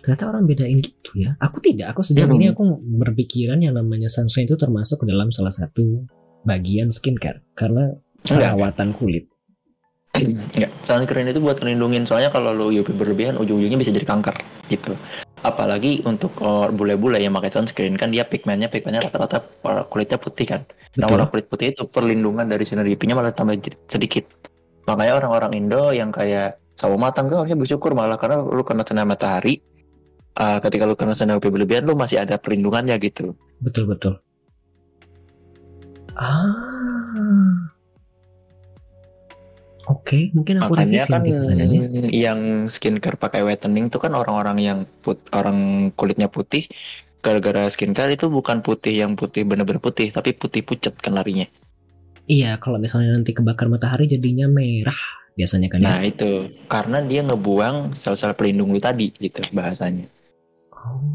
[0.04, 1.34] Ternyata orang bedain gitu ya.
[1.42, 1.96] Aku tidak.
[1.96, 2.54] Aku sejauh ini Hmm.
[2.54, 2.64] aku
[3.02, 6.06] berpikiran yang namanya sunscreen itu termasuk ke dalam salah satu
[6.46, 9.26] bagian skincare karena perawatan kulit.
[10.16, 14.36] Enggak, sunscreen itu buat ngelindungin soalnya kalau lu UV berlebihan ujung-ujungnya bisa jadi kanker
[14.70, 14.96] gitu.
[15.44, 19.44] Apalagi untuk oh, bule-bule yang pakai sunscreen kan dia pigmennya pigmennya rata-rata
[19.90, 20.62] kulitnya putih kan.
[20.96, 23.58] Nah, orang kulit putih itu perlindungan dari sinar UV-nya malah tambah
[23.90, 24.24] sedikit.
[24.88, 29.08] Makanya orang-orang Indo yang kayak sawo matang tuh harusnya bersyukur malah karena lu kena sinar
[29.08, 29.60] matahari.
[30.36, 33.32] ah, ketika lu kena sinar UV berlebihan lu masih ada perlindungannya gitu.
[33.64, 34.20] Betul betul.
[36.12, 37.72] Ah.
[39.86, 41.22] Oke, mungkin aku Makanya revisi kan
[42.10, 46.66] yang skincare pakai whitening tuh kan orang-orang yang put orang kulitnya putih
[47.22, 51.46] gara-gara skincare itu bukan putih yang putih bener-bener putih tapi putih pucet kan larinya.
[52.26, 54.98] Iya, kalau misalnya nanti kebakar matahari jadinya merah
[55.36, 56.10] biasanya kan Nah ya.
[56.10, 56.30] itu
[56.66, 60.08] karena dia ngebuang sel-sel pelindung lu tadi gitu bahasanya.
[60.72, 61.12] Oh.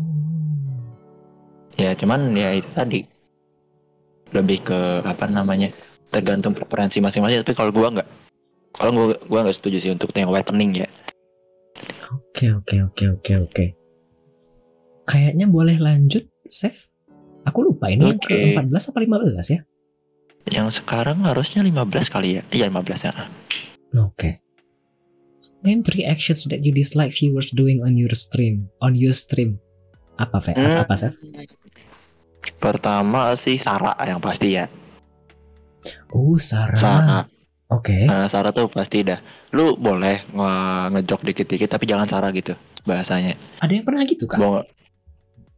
[1.76, 3.02] Ya cuman ya itu tadi
[4.32, 5.74] lebih ke apa namanya
[6.08, 8.08] tergantung preferensi masing-masing tapi kalau gua nggak
[8.72, 10.88] kalau gua gua nggak setuju sih untuk yang whitening ya.
[12.12, 13.66] Oke, oke, oke, oke, oke.
[15.04, 16.92] Kayaknya boleh lanjut, Chef.
[17.42, 18.38] Aku lupa ini yang Oke.
[18.38, 19.60] ke 14 apa 15 ya?
[20.46, 22.44] Yang sekarang harusnya 15 kali ya.
[22.54, 23.12] Iya 15 ya.
[23.96, 24.40] Oke.
[25.62, 28.74] Name three actions that you dislike viewers doing on your stream.
[28.82, 29.62] On your stream.
[30.18, 30.58] Apa, Fe?
[30.58, 30.82] Hmm.
[30.82, 31.14] Apa, Chef?
[32.58, 34.66] Pertama sih Sarah yang pasti ya.
[36.10, 36.78] Oh, Sarah.
[36.82, 37.24] Sarah.
[37.70, 38.10] Oke.
[38.10, 39.22] Nah, Sarah tuh pasti dah.
[39.54, 43.38] Lu boleh nge- ngejok dikit-dikit tapi jangan Sarah gitu bahasanya.
[43.62, 44.42] Ada yang pernah gitu, Kak?
[44.42, 44.66] Mau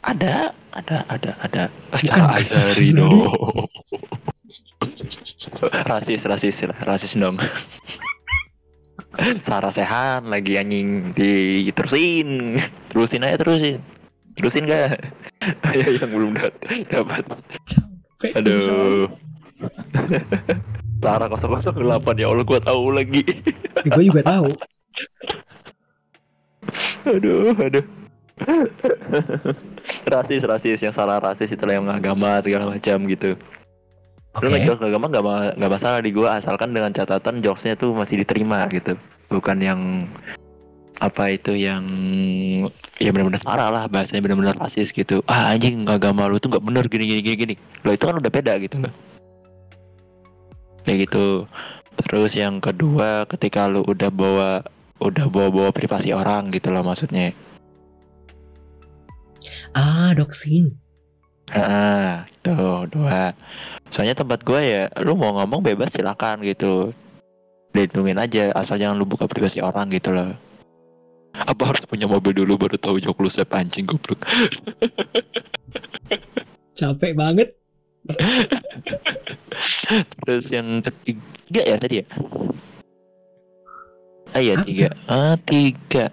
[0.04, 1.64] ada, ada, ada, ada.
[1.96, 3.14] Bukan Sarah bukan Sarah dong.
[5.96, 7.40] rasis, rasis, rasis dong.
[9.46, 12.58] Sarah Sehan lagi anjing diterusin,
[12.90, 13.78] terusin aja terusin,
[14.34, 14.98] terusin gak?
[15.78, 16.54] ya yang belum dapat.
[16.90, 18.34] Capek.
[18.42, 19.06] Aduh.
[21.04, 21.78] Sarah 008
[22.18, 23.22] ya Allah gua tahu lagi.
[23.86, 24.50] Gue juga tahu.
[27.04, 27.86] aduh, aduh.
[30.10, 33.38] rasis, rasis yang salah rasis itulah yang agama segala macam gitu.
[34.34, 34.44] Oke.
[34.46, 38.26] Lu ngejok agama nggak ma- nggak masalah di gua asalkan dengan catatan jokesnya tuh masih
[38.26, 38.98] diterima gitu.
[39.30, 40.10] Bukan yang
[41.02, 41.84] apa itu yang
[42.98, 45.22] ya benar-benar salah lah bahasanya benar-benar rasis gitu.
[45.30, 47.56] Ah anjing agama lu tuh nggak bener gini gini gini gini.
[47.86, 48.94] Lo itu kan udah beda gitu loh.
[50.84, 51.46] Kayak gitu.
[51.94, 54.66] Terus yang kedua ketika lu udah bawa
[54.98, 57.38] udah bawa-bawa privasi orang gitu loh maksudnya.
[59.78, 60.80] Ah, doxing.
[61.52, 63.36] Ah, tuh dua.
[63.94, 66.90] Soalnya tempat gue ya, lu mau ngomong bebas silakan gitu.
[67.78, 70.34] Lindungin aja, asal jangan lu buka privasi orang gitu loh.
[71.34, 74.18] Apa harus punya mobil dulu baru tahu jok lu sep anjing goblok.
[76.78, 77.54] Capek banget.
[80.26, 82.06] Terus yang ketiga ya tadi ya?
[84.34, 84.66] Ah iya Apa?
[84.66, 84.90] tiga.
[85.06, 86.06] Ah tiga.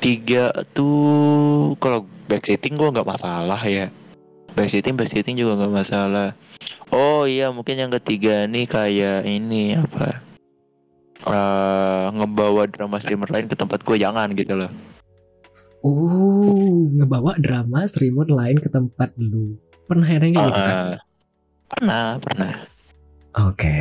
[0.00, 3.92] Tiga tuh kalau backseating gua nggak masalah ya.
[4.56, 6.32] Backseating backseating juga nggak masalah.
[6.90, 10.30] Oh iya mungkin yang ketiga nih kayak ini apa?
[11.20, 14.72] eh ngebawa drama streamer lain ke tempat gue jangan gitu loh.
[15.80, 19.56] Oh, ngebawa drama streamer lain ke tempat lu.
[19.84, 20.76] Pernah ada yang kayak gitu kan?
[20.76, 20.92] Ah,
[21.68, 22.52] pernah pernah.
[23.48, 23.78] Oke.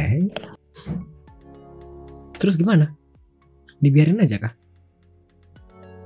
[2.39, 2.95] Terus gimana?
[3.80, 4.53] Dibiarin aja kah?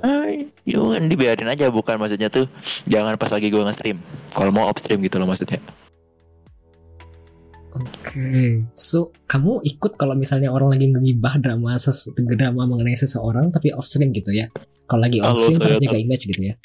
[0.03, 2.45] Ay, yuk dibiarin aja bukan maksudnya tuh
[2.85, 3.97] jangan pas lagi gue nge-stream.
[4.33, 5.61] Kalau mau off stream gitu loh maksudnya.
[7.73, 8.61] Oke.
[8.77, 13.89] So, kamu ikut kalau misalnya orang lagi ngibah drama ses drama mengenai seseorang tapi off
[13.89, 14.45] stream gitu ya?
[14.85, 16.55] Kalau lagi Kalau stream harus jaga image gitu ya?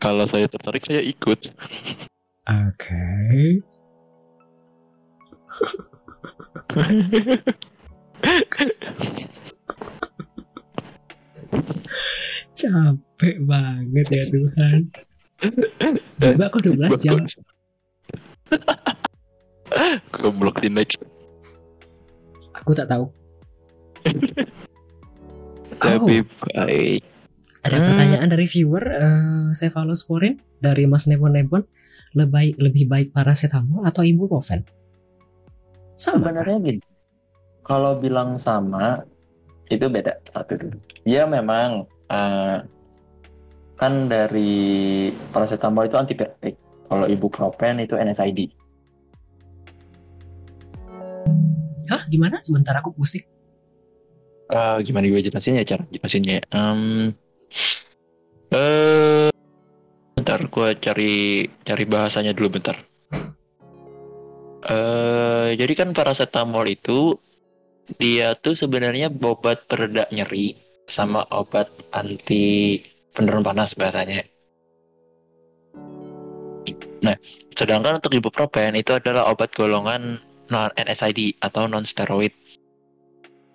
[0.00, 1.52] Kalau saya tertarik saya ikut.
[2.48, 3.04] Oke.
[12.56, 14.88] Capek banget ya Tuhan.
[16.16, 17.20] Coba aku 12 jam.
[20.12, 20.98] Goblok di next.
[22.56, 23.04] Aku tak tahu.
[25.80, 27.00] Oh, Lebih baik.
[27.64, 27.86] ada Hmm.
[27.88, 31.64] pertanyaan dari viewer eh Cephalosporin dari Mas Nebon Nebon.
[32.12, 34.60] Lebih lebih baik paracetamol atau ibuprofen?
[35.96, 36.20] Sama.
[36.20, 36.80] Sebenarnya gini.
[37.64, 39.00] Kalau bilang sama
[39.72, 40.76] itu beda satu dulu.
[41.08, 42.60] Ya memang eh,
[43.80, 44.52] kan dari
[45.32, 46.60] paracetamol itu antipiretik.
[46.92, 48.52] Kalau ibuprofen itu NSAID.
[51.90, 52.38] Hah, gimana?
[52.38, 53.26] Sebentar aku pusing.
[54.50, 56.42] Eh, gimana gue jelasinnya cara jelasinnya?
[56.50, 57.10] Em,
[58.54, 59.30] eh,
[60.14, 62.78] bentar, gue cari cari bahasanya dulu bentar.
[64.70, 67.18] Eh, jadi kan paracetamol itu
[67.98, 70.54] dia tuh sebenarnya obat pereda nyeri
[70.86, 72.78] sama obat anti
[73.14, 74.22] penurun panas bahasanya.
[77.00, 77.16] Nah,
[77.54, 82.34] sedangkan untuk ibuprofen itu adalah obat golongan non NSAID atau non steroid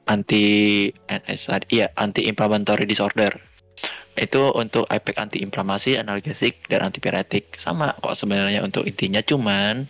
[0.08, 3.36] anti NSAID, iya anti inflammatory disorder.
[4.16, 7.60] Itu untuk efek anti inflamasi, analgesik dan antipiretik.
[7.60, 9.84] Sama kok sebenarnya untuk intinya cuman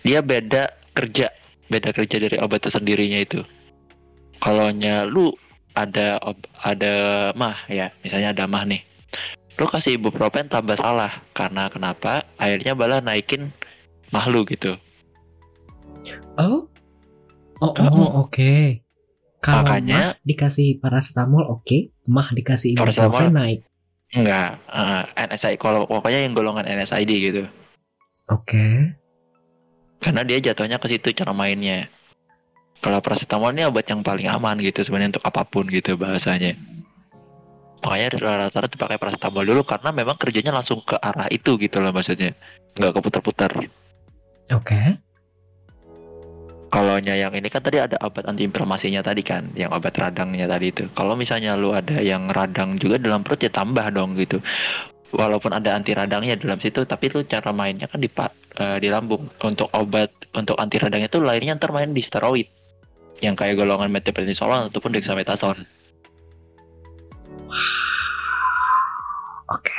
[0.00, 1.28] dia beda kerja,
[1.68, 3.44] beda kerja dari obat itu sendirinya itu.
[4.40, 4.72] Kalau
[5.12, 5.36] lu
[5.76, 6.94] ada ob- ada
[7.36, 8.80] mah ya, misalnya ada mah nih.
[9.60, 12.24] Lu kasih ibuprofen tambah salah karena kenapa?
[12.40, 13.52] Akhirnya malah naikin
[14.12, 14.80] mah lu gitu.
[16.36, 16.68] Oh,
[17.60, 18.10] oh, oh, Oh.
[18.26, 18.82] oke.
[19.40, 23.60] Kalau Makanya- mah dikasih paracetamol oke, mah dikasih ibuprofen naik.
[24.10, 27.42] Enggak, eh, NSAID kalau pokoknya yang golongan NSAID gitu.
[28.30, 28.94] Oke.
[30.02, 31.86] Karena dia jatuhnya ke situ cara mainnya.
[32.82, 36.54] Kalau paracetamol ini obat yang paling aman gitu sebenarnya untuk apa pun gitu bahasanya.
[37.86, 42.34] Makanya rata-rata dipakai paracetamol dulu karena memang kerjanya langsung ke arah itu gitu loh maksudnya.
[42.74, 43.50] Nggak keputar-putar.
[44.50, 44.80] Oke.
[46.66, 50.74] Kalau yang ini kan tadi ada obat anti inflamasinya tadi kan, yang obat radangnya tadi
[50.74, 50.84] itu.
[50.98, 54.42] Kalau misalnya lu ada yang radang juga dalam perut ya tambah dong gitu.
[55.14, 58.90] Walaupun ada anti radangnya dalam situ, tapi lu cara mainnya kan di pa- eh, di
[58.90, 59.30] lambung.
[59.40, 62.50] Untuk obat untuk anti radangnya itu lainnya ntar main di steroid,
[63.22, 65.62] yang kayak golongan methylprednisolone ataupun dexamethasone.
[69.46, 69.78] Oke.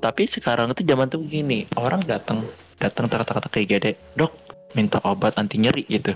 [0.00, 2.40] Tapi sekarang itu zaman tuh begini, orang datang
[2.80, 4.32] datang kata-kata kayak gede, dok
[4.74, 6.12] minta obat anti nyeri gitu,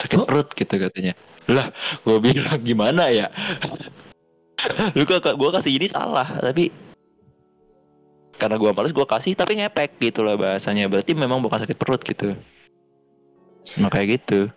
[0.00, 0.26] sakit Oh.
[0.26, 1.14] perut gitu katanya.
[1.48, 1.72] Lah,
[2.04, 3.28] gue bilang gimana ya?
[4.96, 6.68] Lu kok gue kasih ini salah, tapi
[8.40, 10.88] karena gue males gue kasih tapi ngepek gitu lah bahasanya.
[10.88, 12.32] Berarti memang bukan sakit perut gitu.
[13.76, 14.48] Kayak gitu.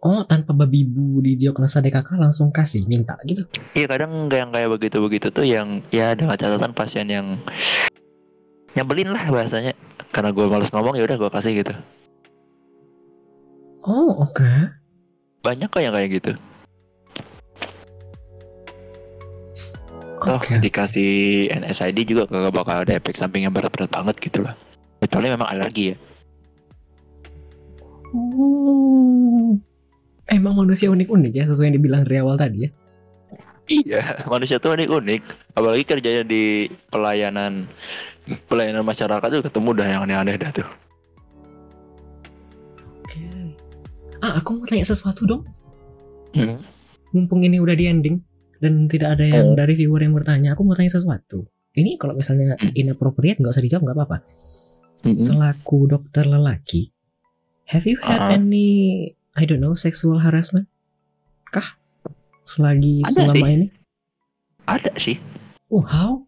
[0.00, 3.44] Oh, tanpa babi bu di diagnosa DKK langsung kasih minta gitu.
[3.76, 7.40] Iya kadang nggak yang kayak begitu-begitu tuh yang ya dengan catatan pasien yang
[8.72, 9.76] nyebelin lah bahasanya.
[10.12, 11.74] Karena gue males ngomong ya udah gue kasih gitu.
[13.86, 14.50] Oh, oke.
[15.46, 16.32] banyak kok yang kayak gitu.
[20.26, 20.58] Toh Oke.
[20.58, 24.58] dikasih NSID juga kagak bakal ada efek samping yang berat-berat banget gitu lah.
[24.98, 25.96] Kecuali memang alergi ya.
[28.10, 29.54] Oh.
[30.26, 32.70] Emang manusia unik-unik ya sesuai yang dibilang dari awal tadi ya.
[33.70, 35.22] Iya, manusia tuh unik-unik.
[35.54, 37.70] Apalagi kerjanya di pelayanan
[38.50, 40.66] pelayanan masyarakat tuh ketemu dah yang aneh-aneh dah tuh.
[44.20, 45.42] Ah, aku mau tanya sesuatu dong.
[46.32, 46.60] Hmm.
[47.12, 48.16] Mumpung ini udah di ending
[48.58, 49.56] dan tidak ada yang Oh.
[49.56, 51.44] dari viewer yang bertanya, aku mau tanya sesuatu.
[51.72, 52.72] Ini kalau misalnya Hmm.
[52.72, 54.18] inappropriate nggak usah dijawab nggak apa-apa.
[55.04, 55.14] Mm-mm.
[55.14, 56.90] selaku dokter lelaki,
[57.68, 58.34] have you had Uh-uh.
[58.34, 58.66] any
[59.36, 60.66] I don't know sexual harassment?
[61.46, 61.76] Kah?
[62.42, 63.54] Selagi Ada selama sih.
[63.54, 63.66] ini?
[64.66, 65.16] Ada sih.
[65.68, 66.24] Oh, how?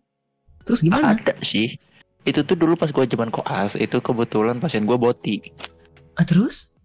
[0.63, 1.17] Terus gimana?
[1.17, 1.75] Ada sih.
[2.23, 5.41] Itu tuh dulu pas gue zaman koas itu kebetulan pasien gue boti.
[6.15, 6.77] Ah, terus?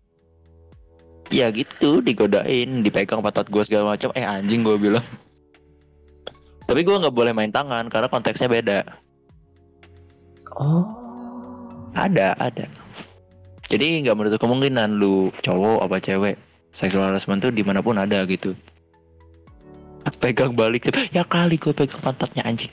[1.33, 4.13] Ya gitu digodain, dipegang patat gue segala macam.
[4.13, 5.01] Eh anjing gue bilang.
[6.69, 8.85] Tapi gue nggak boleh main tangan karena konteksnya beda.
[10.53, 10.85] Oh.
[11.97, 12.69] Ada, ada.
[13.69, 16.35] Jadi nggak menutup kemungkinan lu cowok apa cewek
[16.73, 18.53] sexual harassment tuh di mana pun ada gitu.
[20.21, 22.71] Pegang balik, ya kali gue pegang pantatnya anjing.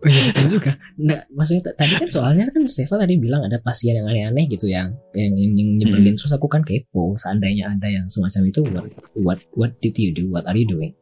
[0.00, 0.72] Oh iya betul juga.
[0.96, 4.96] Nggak, maksudnya tadi kan soalnya kan Seva tadi bilang ada pasien yang aneh-aneh gitu yang
[5.12, 7.12] yang yang, yang nyebelin terus aku kan kepo.
[7.20, 10.24] Seandainya ada yang semacam itu, what what what did you do?
[10.32, 10.96] What are you doing?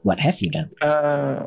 [0.00, 0.72] What have you done?
[0.80, 1.38] Eh,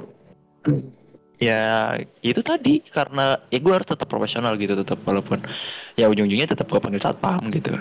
[1.41, 1.91] ya
[2.23, 5.43] itu tadi karena ya gue harus tetap profesional gitu tetap walaupun
[5.99, 7.75] ya ujung-ujungnya tetap gue panggil satpam gitu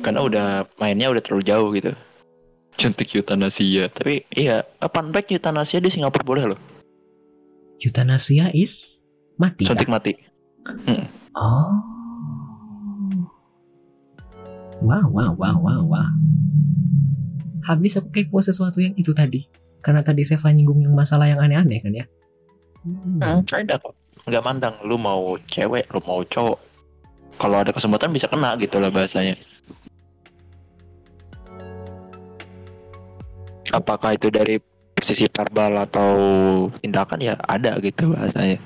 [0.00, 0.46] karena udah
[0.80, 1.92] mainnya udah terlalu jauh gitu
[2.76, 6.60] suntik eutanasia tapi iya fun fact eutanasia di Singapura boleh loh
[7.80, 9.00] Euthanasia is
[9.40, 9.64] mati.
[9.64, 9.72] kah?
[9.72, 10.12] suntik mati
[11.30, 11.72] Oh.
[14.80, 16.10] Wow, wow, wow, wow, wow.
[17.68, 19.44] Habis aku kepo sesuatu yang itu tadi.
[19.80, 22.04] Karena tadi Seva nyinggung yang masalah yang aneh-aneh kan ya.
[22.80, 23.44] Hmm.
[23.44, 23.92] hmm, ada kok
[24.24, 26.56] nggak mandang lu mau cewek lu mau cowok
[27.36, 29.36] kalau ada kesempatan bisa kena gitu lah bahasanya
[33.70, 34.58] apakah itu dari
[34.94, 36.10] posisi verbal atau
[36.82, 37.18] tindakan?
[37.22, 38.58] Ya ada gitu bahasanya.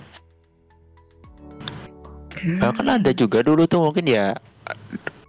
[2.44, 4.36] Nah, kan ada juga dulu tuh mungkin ya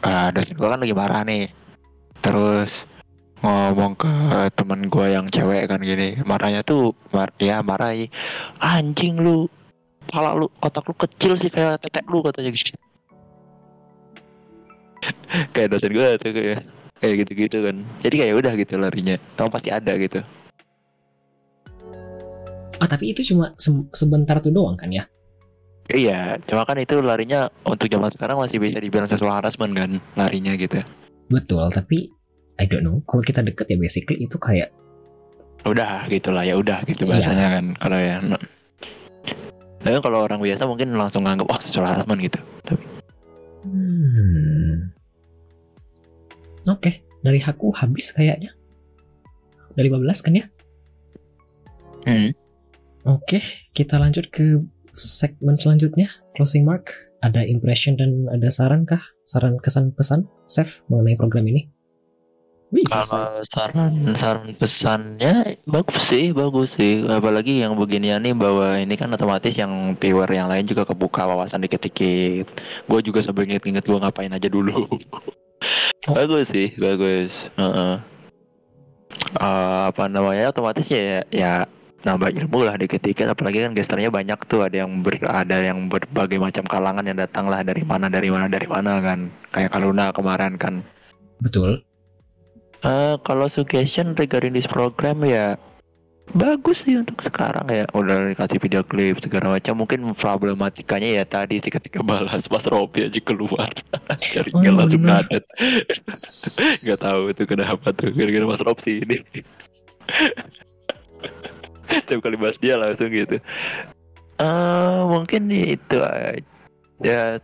[0.04, 1.48] uh, dosen gua kan lagi marah nih.
[2.20, 2.72] Terus
[3.40, 4.12] ngomong ke
[4.58, 8.10] temen gua yang cewek kan gini marahnya tuh mar ya marah "Ih,
[8.58, 9.46] anjing lu
[10.08, 12.74] kepala lu otak lu kecil sih kayak tetek lu katanya gitu.
[15.54, 16.66] Kayak dosen gua tuh kayak
[17.06, 20.20] kayak gitu-gitu kan jadi kayak udah gitu larinya kamu pasti ada gitu
[22.76, 25.08] Oh tapi itu cuma se- sebentar tuh doang kan ya?
[25.88, 30.58] iya cuma kan itu larinya untuk zaman sekarang masih bisa dibilang sexual harassment kan larinya
[30.58, 30.82] gitu
[31.26, 32.10] Betul, tapi
[32.56, 32.99] I don't know.
[33.03, 34.70] Kalau kita deket ya basically itu kayak
[35.64, 37.12] udah gitu lah ya udah gitu Iya.
[37.18, 38.38] bahasanya kan kalau ya no.
[39.82, 42.39] tapi kalau orang biasa mungkin langsung nganggap wah sexual harassment gitu
[43.66, 44.86] hmm.
[46.66, 48.53] Oke, dari aku habis kayaknya.
[49.76, 50.45] Dari 15 kan ya?
[52.07, 52.32] hmm.
[53.05, 56.89] Oke, kita lanjut ke segmen selanjutnya, closing mark.
[57.22, 59.01] Ada impression dan ada saran kah?
[59.26, 61.75] Saran kesan pesan, Chef mengenai program ini?
[62.84, 63.08] Selesai.
[63.08, 67.08] kalau saran saran pesannya bagus sih bagus sih.
[67.08, 71.64] Apalagi yang beginian nih bahwa ini kan otomatis yang viewer yang lain juga kebuka wawasan
[71.64, 72.52] dikit-dikit.
[72.90, 74.90] Gue juga sambil inget-inget gue ngapain aja dulu.
[76.12, 77.34] Bagus sih bagus.
[77.58, 77.96] Heeh.
[79.16, 81.66] Eh, apa namanya otomatis ya ya
[82.06, 83.34] nambah ilmu lah dikit-dikit.
[83.34, 87.50] Apalagi kan gesternya banyak tuh ada yang ber, ada yang berbagai macam kalangan yang datang
[87.50, 89.34] lah dari mana dari mana dari mana kan.
[89.50, 90.86] Kayak Kaluna kemarin kan.
[91.42, 91.82] Betul.
[92.86, 95.57] Eh, kalau suggestion regarding this program ya
[96.33, 97.86] bagus sih untuk sekarang ya.
[97.97, 99.82] Udah dikasih video klip segala macam.
[99.82, 103.74] Mungkin problematikanya ya tadi ketika balas Mas Robi aja keluar.
[104.33, 105.25] Jaringnya Oh, langsung bener.
[105.25, 105.43] ngadet
[106.86, 109.17] nggak tahu itu kenapa tuh gara-gara Mas Rob sih ini.
[112.05, 113.41] Tiap kali bahas dia langsung gitu.
[114.37, 117.41] Eh mungkin itu aja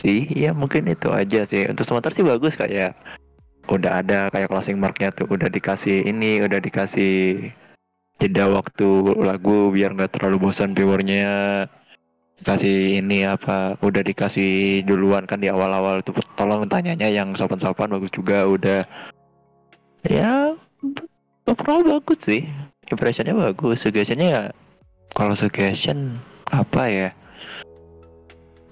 [0.00, 0.28] sih.
[0.28, 1.64] Ya mungkin itu aja sih.
[1.68, 2.96] Untuk sementara sih bagus kayak
[3.68, 7.48] udah ada kayak closing marknya tuh udah dikasih ini udah dikasih
[8.20, 8.88] jeda waktu
[9.24, 11.66] lagu biar nggak terlalu bosan viewernya.
[12.44, 16.18] Kasih ini apa udah dikasih duluan kan di awal-awal tuh.
[16.34, 18.82] Tolong tanyanya yang sopan-sopan bagus juga udah.
[20.04, 20.52] Ya
[21.48, 22.44] overall bagus sih.
[22.92, 24.42] Impressionnya bagus suggestionnya ya
[25.16, 26.20] kalau suggestion
[26.52, 27.08] apa ya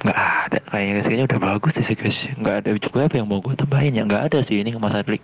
[0.02, 3.54] nggak ada kayaknya kayaknya udah bagus sih suggestion nggak ada juga apa yang mau gue
[3.54, 5.22] tambahin ya nggak ada sih ini Mas Adlik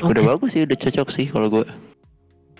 [0.00, 0.14] Oke.
[0.14, 1.64] udah bagus sih udah cocok sih kalau gue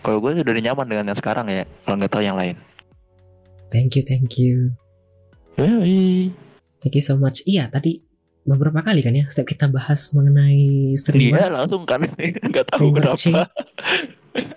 [0.02, 2.58] kalau gue udah nyaman dengan yang sekarang ya kalau nggak tahu yang lain
[3.70, 4.74] Thank you, thank you.
[5.54, 6.34] Yoi.
[6.82, 7.46] Thank you so much.
[7.46, 8.02] Iya, tadi
[8.42, 12.02] beberapa kali kan ya setiap kita bahas mengenai Iya streamer langsung kan
[12.50, 13.46] nggak tahu kenapa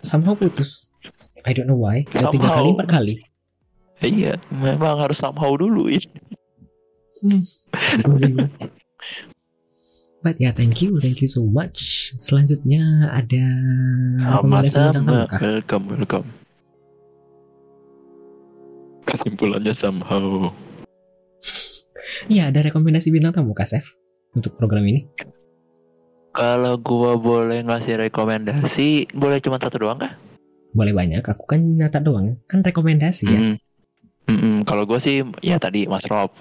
[0.01, 0.89] somehow putus.
[1.45, 2.09] I don't know why.
[2.09, 3.15] Udah tiga kali, empat kali.
[4.01, 6.09] Iya memang harus somehow dulu ini
[7.21, 7.45] Hmm.
[10.23, 12.09] But ya, thank you, thank you so much.
[12.23, 13.43] Selanjutnya ada
[14.23, 15.39] rekomendasi bintang tamu kah?
[15.43, 16.27] welcome welcome
[19.03, 20.47] Kesimpulannya somehow.
[22.31, 23.83] Iya, ada rekomendasi bintang tamu Kak Sef
[24.31, 25.11] untuk program ini?
[26.31, 30.15] Kalau gua boleh ngasih rekomendasi, boleh cuma satu doang kah?
[30.71, 32.39] Boleh banyak, aku kan nyata doang.
[32.47, 33.39] Kan rekomendasi ya.
[34.27, 34.33] Mm.
[34.33, 36.31] Mm-mm, Kalau gua sih, ya tadi Mas Rob.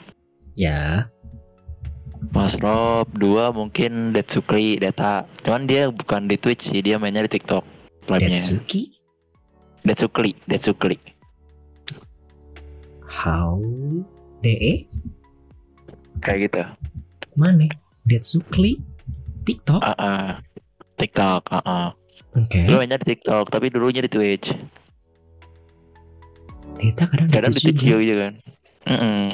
[0.55, 1.11] Ya,
[2.31, 5.27] Mas Rob, dua mungkin Detsukri, Data.
[5.43, 7.67] Cuman dia bukan di Twitch sih, dia mainnya di TikTok.
[8.07, 8.31] Live-nya.
[8.31, 8.83] Detsuki?
[9.83, 10.97] Detsukri, Detsukri.
[13.11, 13.59] How?
[14.41, 14.87] DE?
[16.23, 16.63] Kayak gitu.
[17.35, 17.67] Mana?
[18.07, 18.79] Detsuki?
[19.43, 19.83] TikTok?
[19.83, 20.29] Ah, ah.
[21.03, 21.89] TikTok, ah, ah.
[22.39, 22.65] Oke.
[22.65, 24.55] Dia mainnya di TikTok, tapi dulunya di Twitch.
[26.83, 27.87] Deta kadang Kadang juga.
[27.87, 28.35] juga kan.
[28.91, 29.27] Mm-mm.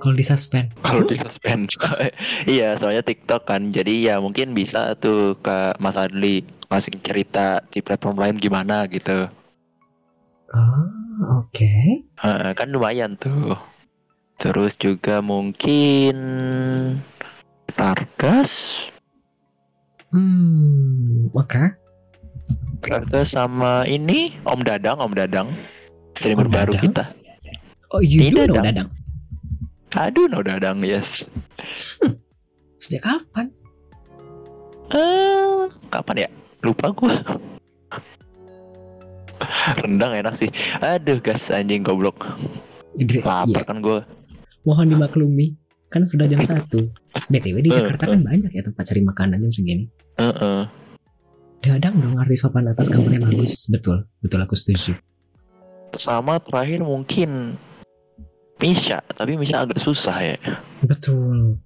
[0.00, 0.72] Kalau di suspend.
[0.80, 1.68] Kalau di suspend.
[2.48, 3.68] iya, soalnya TikTok kan.
[3.68, 6.40] Jadi ya mungkin bisa tuh ke Mas Adli
[6.72, 9.28] ngasih cerita di platform lain gimana gitu.
[10.56, 10.88] Oh,
[11.44, 11.72] oke.
[12.24, 13.52] Heeh, kan lumayan tuh.
[14.40, 16.16] Terus juga mungkin
[17.76, 18.88] Tarkas,
[20.08, 21.76] Hmm, oke.
[22.78, 25.48] Tarkas sama ini Om Dadang, Om Dadang.
[26.14, 26.84] Streamer Om baru Dadang?
[26.84, 27.04] kita.
[27.88, 28.64] Oh, you Ini do know Dadang.
[28.64, 28.88] Dadang.
[29.90, 31.24] Aduh, no Dadang, yes.
[32.78, 33.48] Sejak kapan?
[34.90, 36.28] Eh, kapan ya?
[36.60, 37.16] Lupa gua.
[39.78, 40.50] Rendang enak sih.
[40.78, 42.18] Aduh, gas anjing goblok.
[42.94, 43.62] Idri, Lapar iya.
[43.62, 44.02] kan gua.
[44.64, 45.54] Mohon dimaklumi.
[45.88, 46.68] Kan sudah jam 1.
[47.30, 49.84] BTW di Eh, Jakarta kan banyak ya tempat cari makanan jam segini.
[50.18, 50.60] Heeh.
[51.68, 53.68] Dadang dong artis papan atas kamarnya bagus.
[53.68, 54.96] Betul, betul aku setuju.
[56.00, 57.60] Sama terakhir mungkin
[58.56, 60.40] Misha, tapi Misha agak susah ya.
[60.80, 61.60] Betul.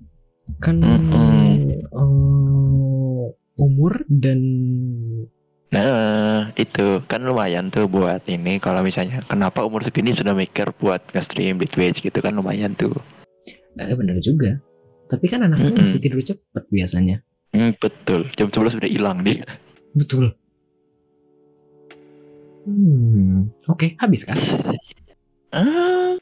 [0.58, 1.70] Kan eh,
[3.54, 4.40] umur dan
[5.72, 11.00] Nah, itu kan lumayan tuh buat ini kalau misalnya kenapa umur segini sudah mikir buat
[11.16, 12.92] nge-stream di Twitch gitu kan lumayan tuh.
[13.80, 14.60] eh, bener juga.
[15.08, 15.80] Tapi kan anaknya Mm-mm.
[15.80, 17.16] mesti tidur cepet biasanya.
[17.56, 18.28] Hmm, betul.
[18.36, 19.48] Jam 11 udah hilang dia.
[19.92, 20.32] Betul.
[22.62, 24.38] Hmm, oke, habis kan?
[25.50, 26.14] Ah,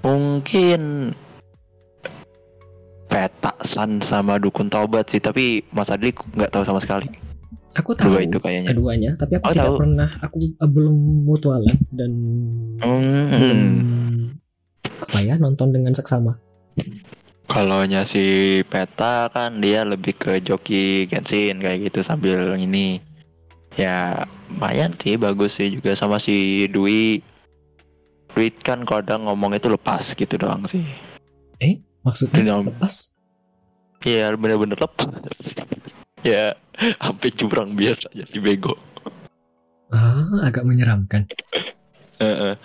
[0.00, 1.12] mungkin
[3.10, 7.10] peta San sama dukun taubat sih, tapi Mas Adli nggak tahu sama sekali.
[7.72, 8.68] Aku tahu Dua itu kayaknya.
[8.72, 9.76] keduanya, tapi aku Oh, tidak tahu.
[9.80, 12.10] pernah, aku eh, belum mutualan dan
[13.32, 14.36] belum Hmm.
[15.02, 16.36] apa ya nonton dengan seksama.
[17.52, 18.24] Kalau si
[18.64, 22.96] peta kan dia lebih ke joki Genshin kayak gitu sambil ini.
[23.76, 27.20] Ya lumayan sih bagus sih juga sama si Dwi.
[28.32, 30.80] Dwi kan kadang ngomong itu lepas gitu doang sih.
[32.08, 32.64] Maksudnya Iya.
[32.64, 33.12] lepas?
[34.00, 35.12] Iya bener-bener lepas.
[36.24, 36.56] ya
[37.04, 38.80] sampai curang biasa aja si bego.
[39.92, 41.28] Ah, agak menyeramkan.
[42.16, 42.56] Heeh.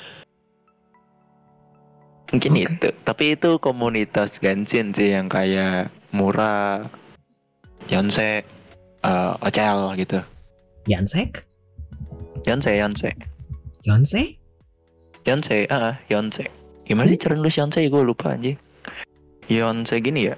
[2.32, 2.64] Mungkin Oke.
[2.68, 2.90] itu.
[3.08, 6.88] Tapi itu komunitas Genshin sih yang kayak murah,
[7.88, 8.44] Yonsei,
[9.04, 10.20] eh Ocel gitu.
[10.88, 11.44] Yansek?
[12.44, 13.16] Yonsei, Yonsei.
[13.88, 14.26] Yonsei?
[15.28, 16.48] Yonsei, ah, ah, Yonsei.
[16.88, 17.92] Gimana sih cara nulis Yonsei?
[17.92, 18.60] Gue lupa anjing.
[19.48, 20.36] Yonsei gini ya?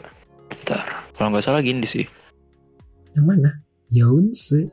[0.50, 0.86] Bentar.
[1.18, 2.06] Kalau nggak salah gini sih.
[3.18, 3.50] Yang mana?
[3.90, 4.70] Yonse.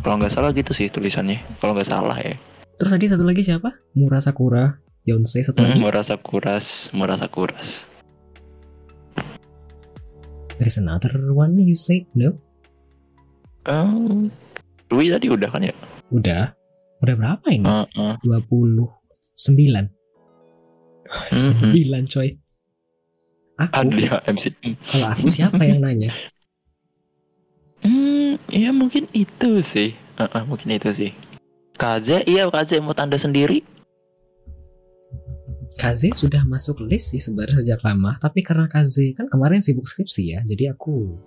[0.00, 1.40] Kalau nggak salah gitu sih tulisannya.
[1.60, 2.36] Kalau nggak salah ya.
[2.80, 3.76] Terus tadi satu lagi siapa?
[3.96, 4.89] Mura Sakura.
[5.08, 5.80] Yonse satu lagi.
[5.80, 7.88] Hmm, merasa kuras, merasa kuras.
[10.60, 12.36] There's another one you say no?
[13.64, 14.28] Um,
[14.92, 15.72] Dwi tadi udah kan ya?
[16.12, 16.52] Udah.
[17.00, 17.64] Udah berapa ini?
[17.64, 18.14] Heeh.
[18.20, 19.88] 29.
[21.32, 21.72] Mhm.
[21.72, 22.28] 9 coy.
[23.60, 24.44] Aku, Adli MC.
[24.88, 26.12] kalau aku siapa yang nanya?
[27.84, 29.96] Hmm, ya mungkin itu sih.
[30.16, 31.10] Heeh, mungkin itu sih.
[31.76, 33.64] Kaze, iya Kaze mau tanda sendiri.
[35.78, 40.24] Kaze sudah masuk list sih sebenarnya sejak lama, tapi karena Kaze kan kemarin sibuk skripsi
[40.34, 41.22] ya, jadi aku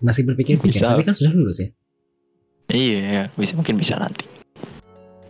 [0.00, 0.80] masih berpikir-pikir.
[0.80, 0.96] Bisa.
[0.96, 1.68] Tapi kan sudah lulus ya.
[2.72, 4.26] Iya, bisa mungkin bisa nanti.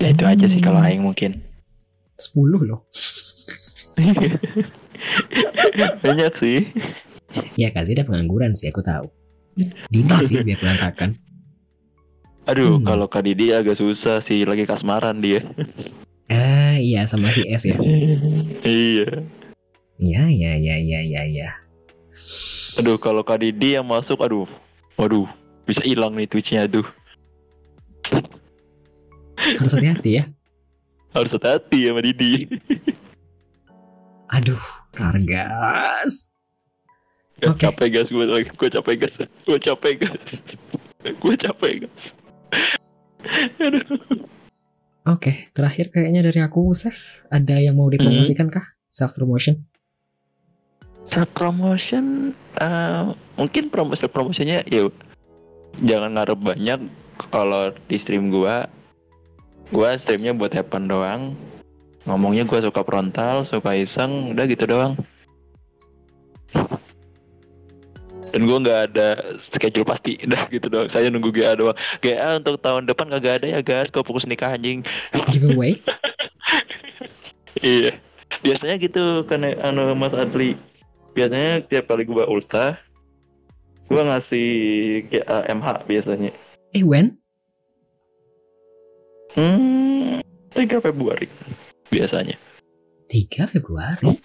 [0.00, 1.42] Ya itu aja sih kalau aing mungkin.
[2.16, 2.88] 10 loh.
[6.00, 6.72] Banyak sih.
[7.60, 9.12] Ya Kaze udah pengangguran sih, aku tahu.
[9.92, 11.16] Dini sih biar berantakan.
[12.46, 12.86] Aduh, Hmm.
[12.86, 15.42] kalau Kak Didi agak susah sih, lagi kasmaran dia.
[16.26, 17.74] Ah iya sama si S ya.
[18.62, 19.26] iya.
[19.96, 21.48] Iya iya iya iya iya iya.
[22.76, 24.46] Aduh, kalau Kak Didi yang masuk, aduh.
[24.94, 25.26] Waduh,
[25.64, 26.86] bisa hilang nih Twitch-nya, aduh.
[29.36, 30.24] Harus hati-hati ya.
[31.16, 32.46] Harus hati-hati sama Didi.
[34.28, 34.60] Aduh,
[34.92, 36.28] Rargas.
[37.36, 37.60] Gak Oke.
[37.60, 40.22] capek guys, gue gue capek guys, gue capek guys,
[41.04, 42.04] gue capek guys.
[45.06, 47.22] Oke, terakhir kayaknya dari aku, Chef.
[47.30, 48.74] Ada yang mau dipromosikan kah?
[48.90, 49.54] Self promotion?
[51.06, 54.90] Self promotion, uh, mungkin promosi promosinya ya
[55.78, 56.90] jangan naruh banyak.
[57.30, 58.66] Kalau di stream gua,
[59.70, 61.22] gua streamnya buat heaven doang.
[62.04, 64.98] Ngomongnya gua suka frontal, suka iseng, udah gitu doang.
[68.36, 69.08] Dan gua nggak ada
[69.40, 70.92] schedule pasti, udah gitu doang.
[70.92, 71.72] Saya nunggu GA doang.
[72.04, 74.84] GA untuk tahun depan kagak ada ya guys, kau fokus nikah anjing.
[75.32, 75.80] Giveaway?
[77.56, 77.96] Iya.
[78.44, 80.60] Biasanya gitu kan anu Mas Adli.
[81.16, 82.76] Biasanya tiap kali gua ulta
[83.88, 84.48] gua ngasih
[85.08, 86.30] kayak MH biasanya.
[86.76, 87.16] eh, when?
[89.32, 90.20] Hmm,
[90.52, 91.32] 3 Februari
[91.88, 92.36] biasanya.
[93.08, 94.20] 3 Februari?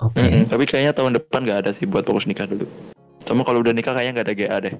[0.00, 0.24] Oke.
[0.24, 2.64] Mm-mm, tapi kayaknya tahun depan nggak ada sih buat fokus nikah dulu.
[3.26, 4.74] Sama kalau udah nikah kayaknya nggak ada GA deh.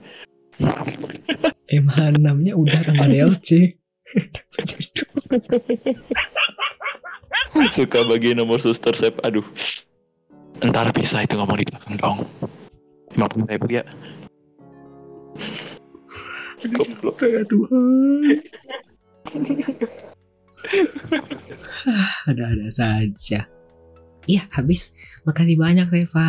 [1.66, 3.74] MH6-nya udah sama DLC.
[7.76, 9.18] Suka bagi nomor suster sep.
[9.26, 9.44] Aduh.
[10.62, 12.18] Ntar bisa itu ngomong di belakang dong.
[13.18, 13.84] 50 ribu ya.
[16.64, 17.20] Goblok.
[17.20, 18.40] Tuhan.
[22.30, 23.46] Ada-ada saja.
[24.26, 24.90] Iya, habis.
[25.22, 26.26] Makasih banyak, Seva.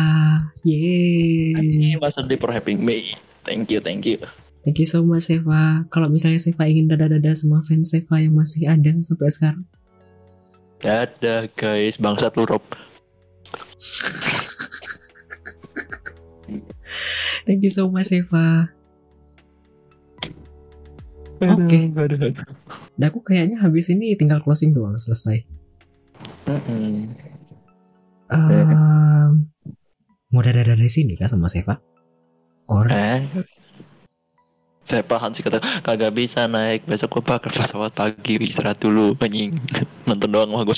[0.62, 1.98] Yeay.
[1.98, 3.18] Mas Adi for having me.
[3.42, 4.22] Thank you, thank you.
[4.62, 5.82] Thank you so much, Seva.
[5.90, 9.66] Kalau misalnya Seva ingin dada-dada sama fans Seva yang masih ada sampai sekarang.
[10.78, 12.62] Dadah guys, bangsat lu Rob.
[17.46, 18.70] Thank you so much, Seva.
[21.38, 21.78] Oke.
[21.94, 22.34] Aduh.
[22.98, 25.46] Dan aku kayaknya habis ini tinggal closing doang, selesai.
[26.46, 26.66] Mm-mm.
[26.66, 27.37] Um,
[30.28, 31.80] mau dada dari sini kah sama Seva?
[32.68, 33.24] Or Eh,
[34.84, 39.56] saya paham sih kata kagak bisa naik besok gua bakal pesawat pagi istirahat dulu anjing
[40.08, 40.76] nonton doang mah gua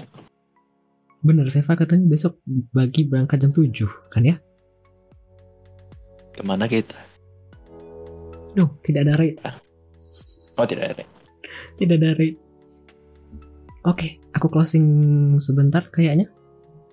[1.23, 2.39] bener Seva katanya besok
[2.71, 3.71] bagi berangkat jam 7
[4.11, 4.37] kan ya?
[6.31, 6.95] ke mana kita
[8.51, 9.39] No, tidak ada rate.
[10.59, 11.05] oh tidak ada
[11.79, 12.35] Tidak ada rate.
[13.87, 14.85] Oke, aku closing
[15.39, 16.27] sebentar kayaknya.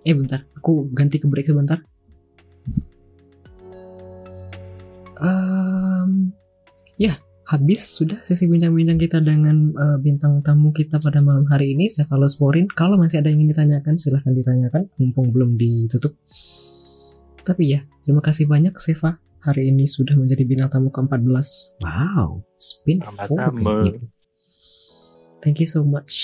[0.08, 1.84] Eh bentar, aku ganti ke break sebentar.
[5.20, 6.32] Um,
[6.96, 11.92] ya, habis sudah sesi bincang-bincang kita dengan uh, bintang tamu kita pada malam hari ini,
[11.92, 12.72] Cephalosporin.
[12.72, 16.16] Kalau masih ada yang ingin ditanyakan, silahkan ditanyakan, mumpung belum ditutup.
[17.44, 19.20] Tapi ya, terima kasih banyak Seva.
[19.44, 21.84] Hari ini sudah menjadi bintang tamu ke-14.
[21.84, 22.48] Wow,
[23.84, 24.08] baby.
[25.44, 26.16] Thank you so much.